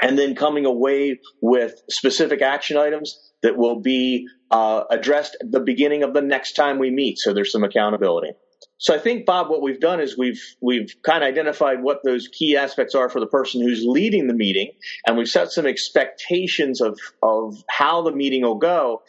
and 0.00 0.18
then 0.18 0.34
coming 0.34 0.64
away 0.64 1.20
with 1.42 1.72
specific 1.90 2.40
action 2.40 2.78
items 2.78 3.18
that 3.42 3.58
will 3.58 3.80
be 3.80 4.26
uh, 4.50 4.84
addressed 4.90 5.36
at 5.42 5.52
the 5.52 5.60
beginning 5.60 6.02
of 6.04 6.14
the 6.14 6.22
next 6.22 6.54
time 6.54 6.78
we 6.78 6.90
meet. 6.90 7.18
So 7.18 7.34
there's 7.34 7.52
some 7.52 7.64
accountability. 7.64 8.32
So 8.80 8.94
I 8.94 8.98
think, 8.98 9.26
Bob, 9.26 9.50
what 9.50 9.60
we've 9.60 9.78
done 9.78 10.00
is 10.00 10.16
we've 10.16 10.42
we've 10.62 10.94
kind 11.02 11.22
of 11.22 11.28
identified 11.28 11.82
what 11.82 12.02
those 12.02 12.28
key 12.28 12.56
aspects 12.56 12.94
are 12.94 13.10
for 13.10 13.20
the 13.20 13.26
person 13.26 13.60
who's 13.60 13.84
leading 13.84 14.26
the 14.26 14.34
meeting, 14.34 14.72
and 15.06 15.18
we've 15.18 15.28
set 15.28 15.52
some 15.52 15.66
expectations 15.66 16.80
of 16.80 16.98
of 17.22 17.62
how 17.68 18.00
the 18.02 18.10
meeting 18.10 18.40
will 18.40 18.56
go. 18.56 19.02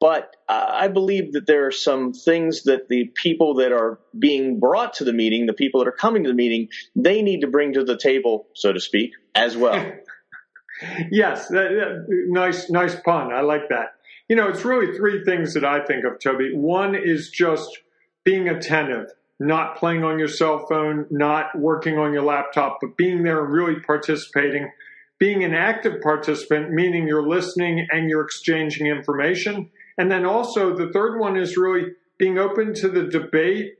But 0.00 0.34
uh, 0.48 0.66
I 0.70 0.88
believe 0.88 1.32
that 1.34 1.46
there 1.46 1.66
are 1.66 1.72
some 1.72 2.14
things 2.14 2.62
that 2.62 2.88
the 2.88 3.10
people 3.14 3.54
that 3.56 3.70
are 3.70 3.98
being 4.18 4.60
brought 4.60 4.94
to 4.94 5.04
the 5.04 5.12
meeting, 5.12 5.44
the 5.44 5.52
people 5.52 5.80
that 5.80 5.88
are 5.88 5.92
coming 5.92 6.24
to 6.24 6.30
the 6.30 6.36
meeting, 6.36 6.68
they 6.96 7.20
need 7.20 7.42
to 7.42 7.48
bring 7.48 7.74
to 7.74 7.84
the 7.84 7.98
table, 7.98 8.46
so 8.54 8.72
to 8.72 8.80
speak, 8.80 9.10
as 9.34 9.56
well. 9.56 9.74
yes, 11.10 11.48
that, 11.48 11.68
that, 11.70 12.06
nice, 12.28 12.70
nice 12.70 12.94
pun. 13.00 13.32
I 13.32 13.40
like 13.40 13.68
that. 13.70 13.96
You 14.28 14.36
know, 14.36 14.48
it's 14.48 14.64
really 14.64 14.96
three 14.96 15.24
things 15.24 15.54
that 15.54 15.64
I 15.64 15.84
think 15.84 16.04
of, 16.04 16.20
Toby. 16.20 16.52
One 16.54 16.94
is 16.94 17.28
just 17.28 17.78
being 18.24 18.48
attentive, 18.48 19.10
not 19.40 19.76
playing 19.76 20.04
on 20.04 20.18
your 20.18 20.28
cell 20.28 20.66
phone, 20.68 21.06
not 21.10 21.56
working 21.58 21.98
on 21.98 22.12
your 22.12 22.22
laptop, 22.22 22.78
but 22.80 22.96
being 22.96 23.22
there 23.22 23.44
and 23.44 23.52
really 23.52 23.80
participating. 23.80 24.70
Being 25.18 25.44
an 25.44 25.54
active 25.54 26.00
participant, 26.00 26.70
meaning 26.70 27.06
you're 27.06 27.28
listening 27.28 27.86
and 27.90 28.08
you're 28.08 28.24
exchanging 28.24 28.86
information. 28.86 29.70
And 29.96 30.10
then 30.10 30.24
also 30.24 30.76
the 30.76 30.92
third 30.92 31.18
one 31.18 31.36
is 31.36 31.56
really 31.56 31.92
being 32.18 32.38
open 32.38 32.74
to 32.74 32.88
the 32.88 33.04
debate 33.04 33.78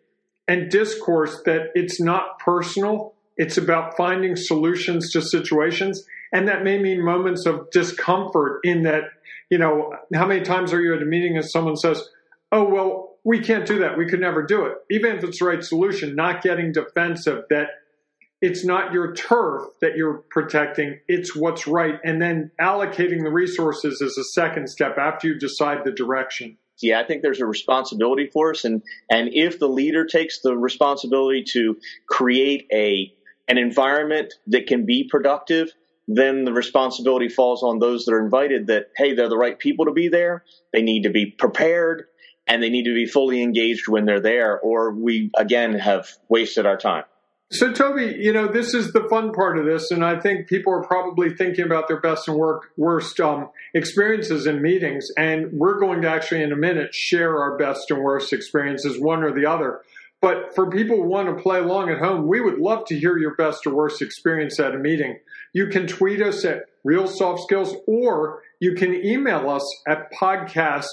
and 0.48 0.70
discourse 0.70 1.42
that 1.44 1.70
it's 1.74 2.00
not 2.00 2.38
personal. 2.40 3.14
It's 3.36 3.56
about 3.56 3.96
finding 3.96 4.34
solutions 4.34 5.12
to 5.12 5.22
situations. 5.22 6.04
And 6.32 6.48
that 6.48 6.64
may 6.64 6.78
mean 6.78 7.04
moments 7.04 7.46
of 7.46 7.70
discomfort 7.70 8.60
in 8.64 8.82
that 8.82 9.04
you 9.50 9.58
know, 9.58 9.94
how 10.14 10.26
many 10.26 10.42
times 10.42 10.72
are 10.72 10.80
you 10.80 10.94
at 10.94 11.02
a 11.02 11.06
meeting 11.06 11.36
and 11.36 11.44
someone 11.44 11.76
says, 11.76 12.02
oh, 12.52 12.64
well, 12.64 13.07
we 13.24 13.40
can't 13.40 13.66
do 13.66 13.78
that. 13.80 13.98
We 13.98 14.06
could 14.06 14.20
never 14.20 14.42
do 14.42 14.64
it. 14.66 14.74
Even 14.90 15.16
if 15.16 15.24
it's 15.24 15.38
the 15.38 15.44
right 15.44 15.62
solution, 15.62 16.14
not 16.14 16.42
getting 16.42 16.72
defensive 16.72 17.44
that 17.50 17.68
it's 18.40 18.64
not 18.64 18.92
your 18.92 19.14
turf 19.14 19.62
that 19.80 19.96
you're 19.96 20.22
protecting, 20.30 21.00
it's 21.08 21.34
what's 21.34 21.66
right. 21.66 21.98
And 22.04 22.22
then 22.22 22.52
allocating 22.60 23.24
the 23.24 23.32
resources 23.32 24.00
is 24.00 24.16
a 24.16 24.24
second 24.24 24.68
step 24.68 24.96
after 24.96 25.28
you 25.28 25.38
decide 25.38 25.78
the 25.84 25.92
direction. 25.92 26.56
Yeah, 26.80 27.00
I 27.00 27.04
think 27.04 27.22
there's 27.22 27.40
a 27.40 27.46
responsibility 27.46 28.28
for 28.32 28.50
us. 28.50 28.64
And, 28.64 28.82
and 29.10 29.30
if 29.32 29.58
the 29.58 29.68
leader 29.68 30.06
takes 30.06 30.40
the 30.40 30.56
responsibility 30.56 31.42
to 31.52 31.76
create 32.08 32.68
a, 32.72 33.12
an 33.48 33.58
environment 33.58 34.34
that 34.46 34.68
can 34.68 34.86
be 34.86 35.08
productive, 35.10 35.72
then 36.06 36.44
the 36.44 36.52
responsibility 36.52 37.28
falls 37.28 37.64
on 37.64 37.80
those 37.80 38.04
that 38.04 38.14
are 38.14 38.24
invited 38.24 38.68
that, 38.68 38.86
hey, 38.96 39.14
they're 39.14 39.28
the 39.28 39.36
right 39.36 39.58
people 39.58 39.86
to 39.86 39.92
be 39.92 40.08
there. 40.08 40.44
They 40.72 40.82
need 40.82 41.02
to 41.02 41.10
be 41.10 41.26
prepared 41.26 42.04
and 42.48 42.62
they 42.62 42.70
need 42.70 42.84
to 42.84 42.94
be 42.94 43.06
fully 43.06 43.42
engaged 43.42 43.88
when 43.88 44.06
they're 44.06 44.20
there, 44.20 44.58
or 44.58 44.90
we 44.90 45.30
again 45.36 45.74
have 45.74 46.08
wasted 46.28 46.66
our 46.66 46.76
time. 46.76 47.04
So, 47.50 47.72
Toby, 47.72 48.14
you 48.18 48.32
know, 48.32 48.46
this 48.46 48.74
is 48.74 48.92
the 48.92 49.06
fun 49.08 49.32
part 49.32 49.58
of 49.58 49.64
this, 49.64 49.90
and 49.90 50.04
I 50.04 50.20
think 50.20 50.48
people 50.48 50.70
are 50.72 50.82
probably 50.82 51.34
thinking 51.34 51.64
about 51.64 51.88
their 51.88 52.00
best 52.00 52.28
and 52.28 52.36
work, 52.36 52.72
worst 52.76 53.18
um, 53.20 53.48
experiences 53.72 54.46
in 54.46 54.60
meetings, 54.60 55.08
and 55.16 55.50
we're 55.52 55.78
going 55.80 56.02
to 56.02 56.10
actually, 56.10 56.42
in 56.42 56.52
a 56.52 56.56
minute, 56.56 56.94
share 56.94 57.38
our 57.38 57.56
best 57.56 57.90
and 57.90 58.02
worst 58.02 58.34
experiences, 58.34 59.00
one 59.00 59.22
or 59.22 59.32
the 59.32 59.46
other. 59.46 59.80
But 60.20 60.54
for 60.54 60.68
people 60.68 60.96
who 60.96 61.08
want 61.08 61.34
to 61.34 61.42
play 61.42 61.58
along 61.58 61.90
at 61.90 62.00
home, 62.00 62.26
we 62.26 62.40
would 62.40 62.58
love 62.58 62.84
to 62.86 62.98
hear 62.98 63.16
your 63.16 63.34
best 63.36 63.66
or 63.66 63.74
worst 63.74 64.02
experience 64.02 64.58
at 64.60 64.74
a 64.74 64.78
meeting. 64.78 65.18
You 65.54 65.68
can 65.68 65.86
tweet 65.86 66.20
us 66.20 66.44
at 66.44 66.64
Real 66.84 67.06
Soft 67.06 67.42
Skills 67.42 67.74
or 67.86 68.42
you 68.60 68.74
can 68.74 68.94
email 68.94 69.48
us 69.48 69.64
at 69.86 70.12
podcast 70.12 70.86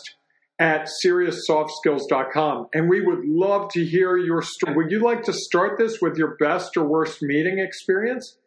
at 0.59 0.89
serioussoftskills.com. 1.03 2.67
And 2.73 2.89
we 2.89 3.01
would 3.01 3.25
love 3.25 3.69
to 3.71 3.85
hear 3.85 4.17
your 4.17 4.41
story. 4.41 4.75
Would 4.75 4.91
you 4.91 4.99
like 4.99 5.23
to 5.23 5.33
start 5.33 5.77
this 5.77 5.99
with 6.01 6.17
your 6.17 6.35
best 6.37 6.77
or 6.77 6.85
worst 6.85 7.21
meeting 7.21 7.59
experience? 7.59 8.37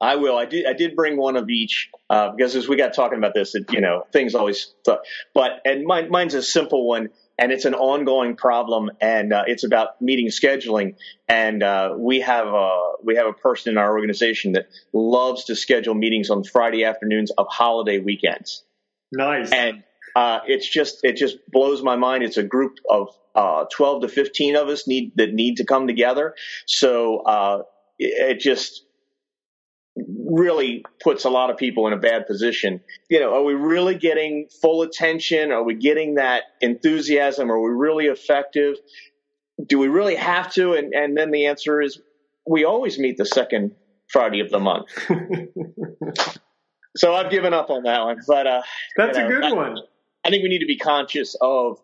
I 0.00 0.16
will. 0.16 0.36
I 0.36 0.44
did. 0.44 0.66
I 0.66 0.74
did 0.74 0.94
bring 0.94 1.16
one 1.16 1.36
of 1.36 1.50
each 1.50 1.90
uh, 2.08 2.30
because 2.30 2.54
as 2.54 2.68
we 2.68 2.76
got 2.76 2.94
talking 2.94 3.18
about 3.18 3.34
this, 3.34 3.56
it, 3.56 3.72
you 3.72 3.80
know, 3.80 4.06
things 4.12 4.36
always. 4.36 4.72
Th- 4.84 4.98
but 5.34 5.60
and 5.64 5.84
mine, 5.84 6.08
mine's 6.08 6.34
a 6.34 6.42
simple 6.42 6.86
one, 6.86 7.08
and 7.36 7.50
it's 7.50 7.64
an 7.64 7.74
ongoing 7.74 8.36
problem, 8.36 8.90
and 9.00 9.32
uh, 9.32 9.42
it's 9.48 9.64
about 9.64 10.00
meeting 10.00 10.28
scheduling. 10.28 10.94
And 11.26 11.64
uh, 11.64 11.94
we 11.98 12.20
have 12.20 12.46
a 12.46 12.92
we 13.02 13.16
have 13.16 13.26
a 13.26 13.32
person 13.32 13.72
in 13.72 13.78
our 13.78 13.90
organization 13.90 14.52
that 14.52 14.68
loves 14.92 15.46
to 15.46 15.56
schedule 15.56 15.94
meetings 15.94 16.30
on 16.30 16.44
Friday 16.44 16.84
afternoons 16.84 17.32
of 17.32 17.48
holiday 17.48 17.98
weekends. 17.98 18.62
Nice. 19.10 19.50
And 19.50 19.82
uh, 20.18 20.40
it's 20.48 20.68
just 20.68 20.98
it 21.04 21.16
just 21.16 21.36
blows 21.46 21.80
my 21.80 21.94
mind. 21.94 22.24
It's 22.24 22.36
a 22.36 22.42
group 22.42 22.78
of 22.90 23.06
uh, 23.36 23.66
twelve 23.72 24.02
to 24.02 24.08
fifteen 24.08 24.56
of 24.56 24.66
us 24.66 24.88
need 24.88 25.12
that 25.14 25.32
need 25.32 25.58
to 25.58 25.64
come 25.64 25.86
together. 25.86 26.34
So 26.66 27.18
uh, 27.18 27.62
it, 28.00 28.36
it 28.36 28.40
just 28.40 28.82
really 29.96 30.84
puts 31.00 31.24
a 31.24 31.30
lot 31.30 31.50
of 31.50 31.56
people 31.56 31.86
in 31.86 31.92
a 31.92 31.98
bad 31.98 32.26
position. 32.26 32.80
You 33.08 33.20
know, 33.20 33.32
are 33.32 33.44
we 33.44 33.54
really 33.54 33.94
getting 33.94 34.48
full 34.60 34.82
attention? 34.82 35.52
Are 35.52 35.62
we 35.62 35.74
getting 35.74 36.16
that 36.16 36.42
enthusiasm? 36.60 37.48
Are 37.52 37.60
we 37.60 37.70
really 37.70 38.06
effective? 38.06 38.74
Do 39.68 39.78
we 39.78 39.86
really 39.86 40.16
have 40.16 40.52
to? 40.54 40.72
And, 40.72 40.92
and 40.94 41.16
then 41.16 41.30
the 41.30 41.46
answer 41.46 41.80
is 41.80 42.00
we 42.44 42.64
always 42.64 42.98
meet 42.98 43.18
the 43.18 43.26
second 43.26 43.70
Friday 44.08 44.40
of 44.40 44.50
the 44.50 44.58
month. 44.58 44.86
so 46.96 47.14
I've 47.14 47.30
given 47.30 47.54
up 47.54 47.70
on 47.70 47.84
that 47.84 48.02
one, 48.02 48.18
but 48.26 48.46
uh, 48.48 48.62
that's 48.96 49.16
you 49.16 49.22
know, 49.22 49.28
a 49.28 49.32
good 49.32 49.44
I, 49.44 49.52
one. 49.52 49.76
I 50.24 50.30
think 50.30 50.42
we 50.42 50.48
need 50.48 50.60
to 50.60 50.66
be 50.66 50.78
conscious 50.78 51.36
of 51.40 51.80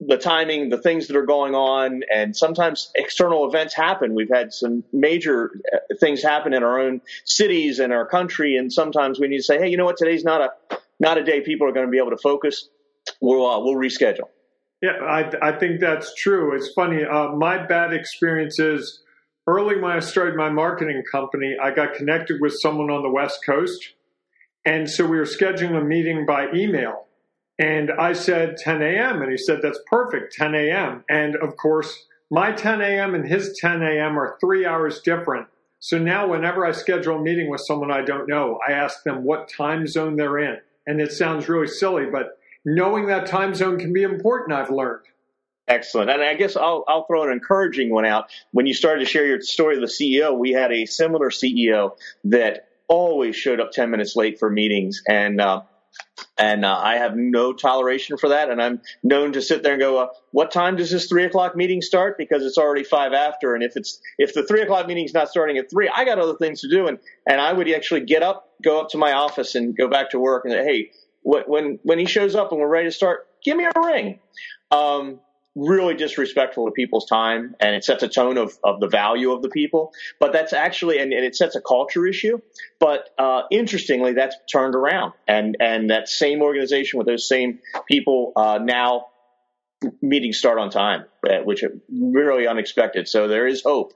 the 0.00 0.16
timing, 0.16 0.68
the 0.68 0.78
things 0.78 1.06
that 1.06 1.16
are 1.16 1.26
going 1.26 1.54
on, 1.54 2.02
and 2.12 2.36
sometimes 2.36 2.90
external 2.94 3.48
events 3.48 3.74
happen. 3.74 4.14
We've 4.14 4.30
had 4.32 4.52
some 4.52 4.84
major 4.92 5.50
uh, 5.72 5.78
things 6.00 6.22
happen 6.22 6.52
in 6.52 6.62
our 6.62 6.80
own 6.80 7.00
cities 7.24 7.78
and 7.78 7.92
our 7.92 8.06
country, 8.06 8.56
and 8.56 8.72
sometimes 8.72 9.20
we 9.20 9.28
need 9.28 9.38
to 9.38 9.42
say, 9.42 9.58
"Hey, 9.58 9.68
you 9.68 9.76
know 9.76 9.84
what? 9.84 9.96
Today's 9.96 10.24
not 10.24 10.40
a 10.40 10.78
not 11.00 11.18
a 11.18 11.24
day 11.24 11.40
people 11.40 11.68
are 11.68 11.72
going 11.72 11.86
to 11.86 11.90
be 11.90 11.98
able 11.98 12.10
to 12.10 12.18
focus. 12.18 12.68
We'll 13.20 13.46
uh, 13.46 13.60
we'll 13.60 13.76
reschedule." 13.76 14.28
Yeah, 14.82 14.96
I 15.02 15.30
I 15.40 15.58
think 15.58 15.80
that's 15.80 16.14
true. 16.14 16.54
It's 16.54 16.72
funny. 16.74 17.04
Uh, 17.04 17.28
my 17.28 17.64
bad 17.64 17.92
experience 17.94 18.58
is 18.58 19.00
early 19.46 19.80
when 19.80 19.92
I 19.92 20.00
started 20.00 20.36
my 20.36 20.50
marketing 20.50 21.02
company, 21.10 21.56
I 21.62 21.70
got 21.70 21.94
connected 21.94 22.40
with 22.40 22.54
someone 22.60 22.90
on 22.90 23.02
the 23.02 23.10
West 23.10 23.40
Coast, 23.46 23.94
and 24.64 24.90
so 24.90 25.06
we 25.06 25.16
were 25.16 25.24
scheduling 25.24 25.80
a 25.80 25.84
meeting 25.84 26.26
by 26.26 26.48
email 26.52 27.03
and 27.58 27.90
I 27.92 28.12
said 28.12 28.56
10 28.56 28.82
a.m. 28.82 29.22
And 29.22 29.30
he 29.30 29.38
said, 29.38 29.60
that's 29.62 29.78
perfect, 29.86 30.34
10 30.34 30.54
a.m. 30.54 31.04
And 31.08 31.36
of 31.36 31.56
course, 31.56 32.06
my 32.30 32.52
10 32.52 32.80
a.m. 32.80 33.14
and 33.14 33.26
his 33.26 33.56
10 33.60 33.82
a.m. 33.82 34.18
are 34.18 34.36
three 34.40 34.66
hours 34.66 35.00
different. 35.00 35.46
So 35.78 35.98
now, 35.98 36.26
whenever 36.26 36.64
I 36.64 36.72
schedule 36.72 37.16
a 37.16 37.20
meeting 37.20 37.50
with 37.50 37.60
someone 37.60 37.90
I 37.90 38.00
don't 38.00 38.28
know, 38.28 38.58
I 38.66 38.72
ask 38.72 39.02
them 39.02 39.22
what 39.22 39.50
time 39.50 39.86
zone 39.86 40.16
they're 40.16 40.38
in. 40.38 40.56
And 40.86 41.00
it 41.00 41.12
sounds 41.12 41.48
really 41.48 41.68
silly, 41.68 42.06
but 42.06 42.38
knowing 42.64 43.06
that 43.06 43.26
time 43.26 43.54
zone 43.54 43.78
can 43.78 43.92
be 43.92 44.02
important, 44.02 44.58
I've 44.58 44.70
learned. 44.70 45.04
Excellent. 45.68 46.10
And 46.10 46.22
I 46.22 46.34
guess 46.34 46.56
I'll, 46.56 46.84
I'll 46.88 47.04
throw 47.04 47.24
an 47.24 47.32
encouraging 47.32 47.90
one 47.90 48.04
out. 48.04 48.30
When 48.52 48.66
you 48.66 48.74
started 48.74 49.00
to 49.00 49.06
share 49.10 49.26
your 49.26 49.40
story 49.42 49.76
of 49.76 49.82
the 49.82 49.86
CEO, 49.86 50.36
we 50.36 50.52
had 50.52 50.72
a 50.72 50.86
similar 50.86 51.30
CEO 51.30 51.96
that 52.24 52.68
always 52.88 53.36
showed 53.36 53.60
up 53.60 53.72
10 53.72 53.90
minutes 53.90 54.16
late 54.16 54.38
for 54.38 54.50
meetings. 54.50 55.02
And, 55.06 55.40
uh, 55.40 55.62
and 56.36 56.64
uh, 56.64 56.76
I 56.76 56.96
have 56.96 57.16
no 57.16 57.52
toleration 57.52 58.16
for 58.16 58.30
that. 58.30 58.50
And 58.50 58.60
I'm 58.60 58.80
known 59.02 59.32
to 59.34 59.42
sit 59.42 59.62
there 59.62 59.74
and 59.74 59.80
go, 59.80 59.98
uh, 59.98 60.06
"What 60.32 60.50
time 60.50 60.76
does 60.76 60.90
this 60.90 61.06
three 61.06 61.24
o'clock 61.24 61.54
meeting 61.54 61.80
start?" 61.80 62.18
Because 62.18 62.44
it's 62.44 62.58
already 62.58 62.84
five 62.84 63.12
after. 63.12 63.54
And 63.54 63.62
if 63.62 63.76
it's 63.76 64.00
if 64.18 64.34
the 64.34 64.44
three 64.44 64.62
o'clock 64.62 64.86
meeting's 64.86 65.14
not 65.14 65.28
starting 65.28 65.58
at 65.58 65.70
three, 65.70 65.88
I 65.88 66.04
got 66.04 66.18
other 66.18 66.34
things 66.36 66.60
to 66.62 66.68
do. 66.68 66.86
And 66.86 66.98
and 67.26 67.40
I 67.40 67.52
would 67.52 67.70
actually 67.70 68.00
get 68.00 68.22
up, 68.22 68.48
go 68.62 68.80
up 68.80 68.90
to 68.90 68.98
my 68.98 69.12
office, 69.12 69.54
and 69.54 69.76
go 69.76 69.88
back 69.88 70.10
to 70.10 70.18
work. 70.18 70.44
And 70.44 70.52
say, 70.52 70.64
"Hey, 70.64 70.90
when 71.22 71.78
when 71.82 71.98
he 71.98 72.06
shows 72.06 72.34
up 72.34 72.50
and 72.50 72.60
we're 72.60 72.68
ready 72.68 72.88
to 72.88 72.92
start, 72.92 73.26
give 73.44 73.56
me 73.56 73.64
a 73.64 73.80
ring." 73.80 74.18
Um, 74.70 75.20
really 75.56 75.94
disrespectful 75.94 76.66
to 76.66 76.72
people's 76.72 77.06
time 77.06 77.54
and 77.60 77.74
it 77.76 77.84
sets 77.84 78.02
a 78.02 78.08
tone 78.08 78.38
of, 78.38 78.58
of 78.64 78.80
the 78.80 78.88
value 78.88 79.32
of 79.32 79.42
the 79.42 79.48
people. 79.48 79.92
But 80.18 80.32
that's 80.32 80.52
actually, 80.52 80.98
and, 80.98 81.12
and 81.12 81.24
it 81.24 81.36
sets 81.36 81.54
a 81.54 81.60
culture 81.60 82.06
issue. 82.06 82.40
But 82.80 83.08
uh, 83.18 83.42
interestingly, 83.50 84.14
that's 84.14 84.36
turned 84.50 84.74
around. 84.74 85.12
And, 85.28 85.56
and 85.60 85.90
that 85.90 86.08
same 86.08 86.42
organization 86.42 86.98
with 86.98 87.06
those 87.06 87.28
same 87.28 87.60
people 87.86 88.32
uh, 88.36 88.58
now 88.62 89.06
meetings 90.02 90.38
start 90.38 90.58
on 90.58 90.70
time, 90.70 91.04
uh, 91.28 91.38
which 91.44 91.62
really 91.88 92.46
unexpected. 92.46 93.08
So 93.08 93.28
there 93.28 93.46
is 93.46 93.62
hope. 93.62 93.92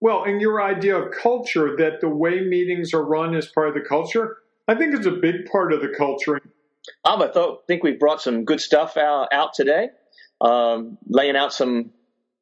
Well, 0.00 0.24
and 0.24 0.40
your 0.40 0.62
idea 0.62 0.96
of 0.96 1.12
culture, 1.12 1.76
that 1.76 2.00
the 2.00 2.08
way 2.08 2.40
meetings 2.40 2.94
are 2.94 3.04
run 3.04 3.34
is 3.34 3.46
part 3.46 3.68
of 3.68 3.74
the 3.74 3.80
culture, 3.80 4.38
I 4.68 4.76
think 4.76 4.94
is 4.94 5.06
a 5.06 5.10
big 5.10 5.46
part 5.50 5.72
of 5.72 5.80
the 5.80 5.88
culture. 5.88 6.40
Um, 7.04 7.20
I 7.20 7.28
thought, 7.28 7.66
think 7.66 7.82
we've 7.82 7.98
brought 7.98 8.22
some 8.22 8.44
good 8.44 8.60
stuff 8.60 8.96
out, 8.96 9.28
out 9.32 9.54
today 9.54 9.88
um, 10.40 10.98
laying 11.08 11.36
out 11.36 11.52
some 11.52 11.90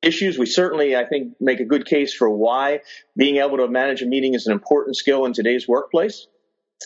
issues. 0.03 0.39
We 0.39 0.47
certainly, 0.47 0.97
I 0.97 1.05
think, 1.05 1.35
make 1.41 1.61
a 1.61 1.65
good 1.65 1.87
case 1.87 2.15
for 2.15 2.31
why 2.31 2.81
being 3.17 3.37
able 3.37 3.59
to 3.59 3.69
manage 3.69 4.03
a 4.03 4.07
meeting 4.07 4.35
is 4.35 4.47
an 4.47 4.53
important 4.53 4.97
skill 4.97 5.25
in 5.25 5.33
today's 5.33 5.67
workplace. 5.67 6.27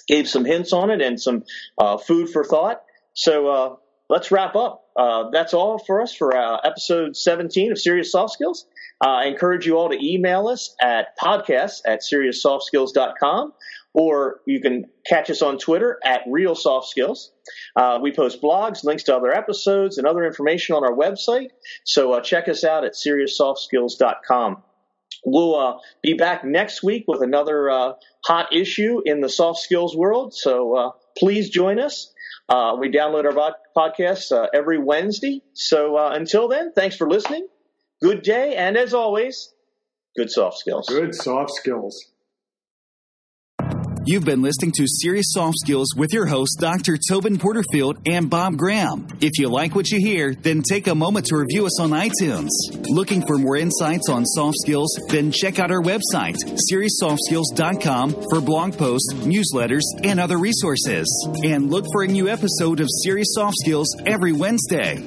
Gave 0.07 0.29
some 0.29 0.45
hints 0.45 0.73
on 0.73 0.91
it 0.91 1.01
and 1.01 1.21
some 1.21 1.45
uh, 1.79 1.99
food 1.99 2.31
for 2.31 2.45
thought. 2.45 2.83
So 3.13 3.49
uh, 3.49 3.77
let's 4.09 4.31
wrap 4.31 4.55
up. 4.55 4.85
Uh, 4.97 5.31
that's 5.33 5.55
all 5.55 5.79
for 5.79 6.01
us 6.01 6.15
for 6.15 6.37
uh, 6.37 6.59
episode 6.63 7.17
17 7.17 7.73
of 7.73 7.79
Serious 7.79 8.13
Soft 8.13 8.33
Skills. 8.33 8.67
Uh, 9.05 9.09
I 9.09 9.25
encourage 9.25 9.67
you 9.67 9.79
all 9.79 9.89
to 9.89 9.99
email 10.01 10.49
us 10.49 10.75
at 10.81 11.19
podcasts 11.19 11.81
at 11.87 12.03
serioussoftskills.com 12.03 13.53
or 13.93 14.41
you 14.47 14.61
can 14.61 14.87
catch 15.07 15.31
us 15.31 15.43
on 15.43 15.59
Twitter 15.59 15.99
at 16.05 16.23
Real 16.29 16.55
Soft 16.55 16.89
Skills. 16.89 17.33
Uh, 17.75 17.99
we 18.01 18.13
post 18.13 18.41
blogs, 18.41 18.85
links 18.85 19.05
to 19.05 19.17
other 19.17 19.33
episodes, 19.33 19.99
and 19.99 20.07
other 20.07 20.25
information 20.25 20.77
on 20.77 20.85
our 20.85 20.93
website. 20.93 21.49
So 21.85 22.13
uh, 22.13 22.21
check 22.21 22.49
us 22.49 22.65
out 22.65 22.85
at 22.85 22.93
SeriousSoftSkills.com. 22.95 24.63
We'll 25.25 25.55
uh, 25.57 25.79
be 26.03 26.15
back 26.15 26.45
next 26.45 26.83
week 26.83 27.05
with 27.07 27.21
another 27.21 27.69
uh, 27.71 27.93
hot 28.25 28.55
issue 28.55 29.03
in 29.05 29.21
the 29.21 29.29
soft 29.29 29.59
skills 29.59 29.97
world. 29.97 30.35
So 30.35 30.77
uh, 30.77 30.91
please 31.19 31.51
join 31.51 31.79
us. 31.79 32.13
Uh, 32.49 32.77
we 32.79 32.91
download 32.91 33.25
our 33.25 33.55
podcasts 33.77 34.33
every 34.55 34.79
Wednesday. 34.79 35.43
So 35.53 35.99
until 35.99 36.49
then, 36.49 36.73
thanks 36.73 36.97
for 36.97 37.09
listening. 37.09 37.47
Good 38.03 38.23
day, 38.23 38.57
and 38.57 38.79
as 38.79 38.95
always, 38.95 39.53
good 40.17 40.31
soft 40.31 40.59
skills. 40.59 40.89
Good 40.89 41.15
soft 41.15 41.51
skills. 41.53 42.11
You've 44.07 44.25
been 44.25 44.41
listening 44.41 44.73
to 44.77 44.87
Serious 44.87 45.27
Soft 45.29 45.59
Skills 45.59 45.89
with 45.95 46.13
your 46.13 46.25
hosts, 46.25 46.57
Dr. 46.57 46.97
Tobin 47.09 47.39
Porterfield 47.39 47.99
and 48.07 48.31
Bob 48.31 48.57
Graham. 48.57 49.07
If 49.21 49.33
you 49.39 49.49
like 49.49 49.75
what 49.75 49.91
you 49.91 49.99
hear, 49.99 50.35
then 50.35 50.63
take 50.63 50.87
a 50.87 50.95
moment 50.95 51.27
to 51.27 51.37
review 51.37 51.67
us 51.67 51.79
on 51.79 51.91
iTunes. 51.91 52.49
Looking 52.89 53.27
for 53.27 53.37
more 53.37 53.57
insights 53.57 54.09
on 54.09 54.25
soft 54.25 54.57
skills? 54.63 54.99
Then 55.11 55.31
check 55.31 55.59
out 55.59 55.71
our 55.71 55.83
website, 55.83 56.37
SeriousSoftSkills.com, 56.73 58.25
for 58.31 58.41
blog 58.41 58.77
posts, 58.79 59.13
newsletters, 59.15 59.85
and 60.03 60.19
other 60.19 60.39
resources. 60.39 61.07
And 61.45 61.71
look 61.71 61.85
for 61.93 62.03
a 62.03 62.09
new 62.09 62.29
episode 62.29 62.81
of 62.81 62.89
Serious 63.05 63.29
Soft 63.35 63.57
Skills 63.63 63.95
every 64.07 64.33
Wednesday. 64.33 65.07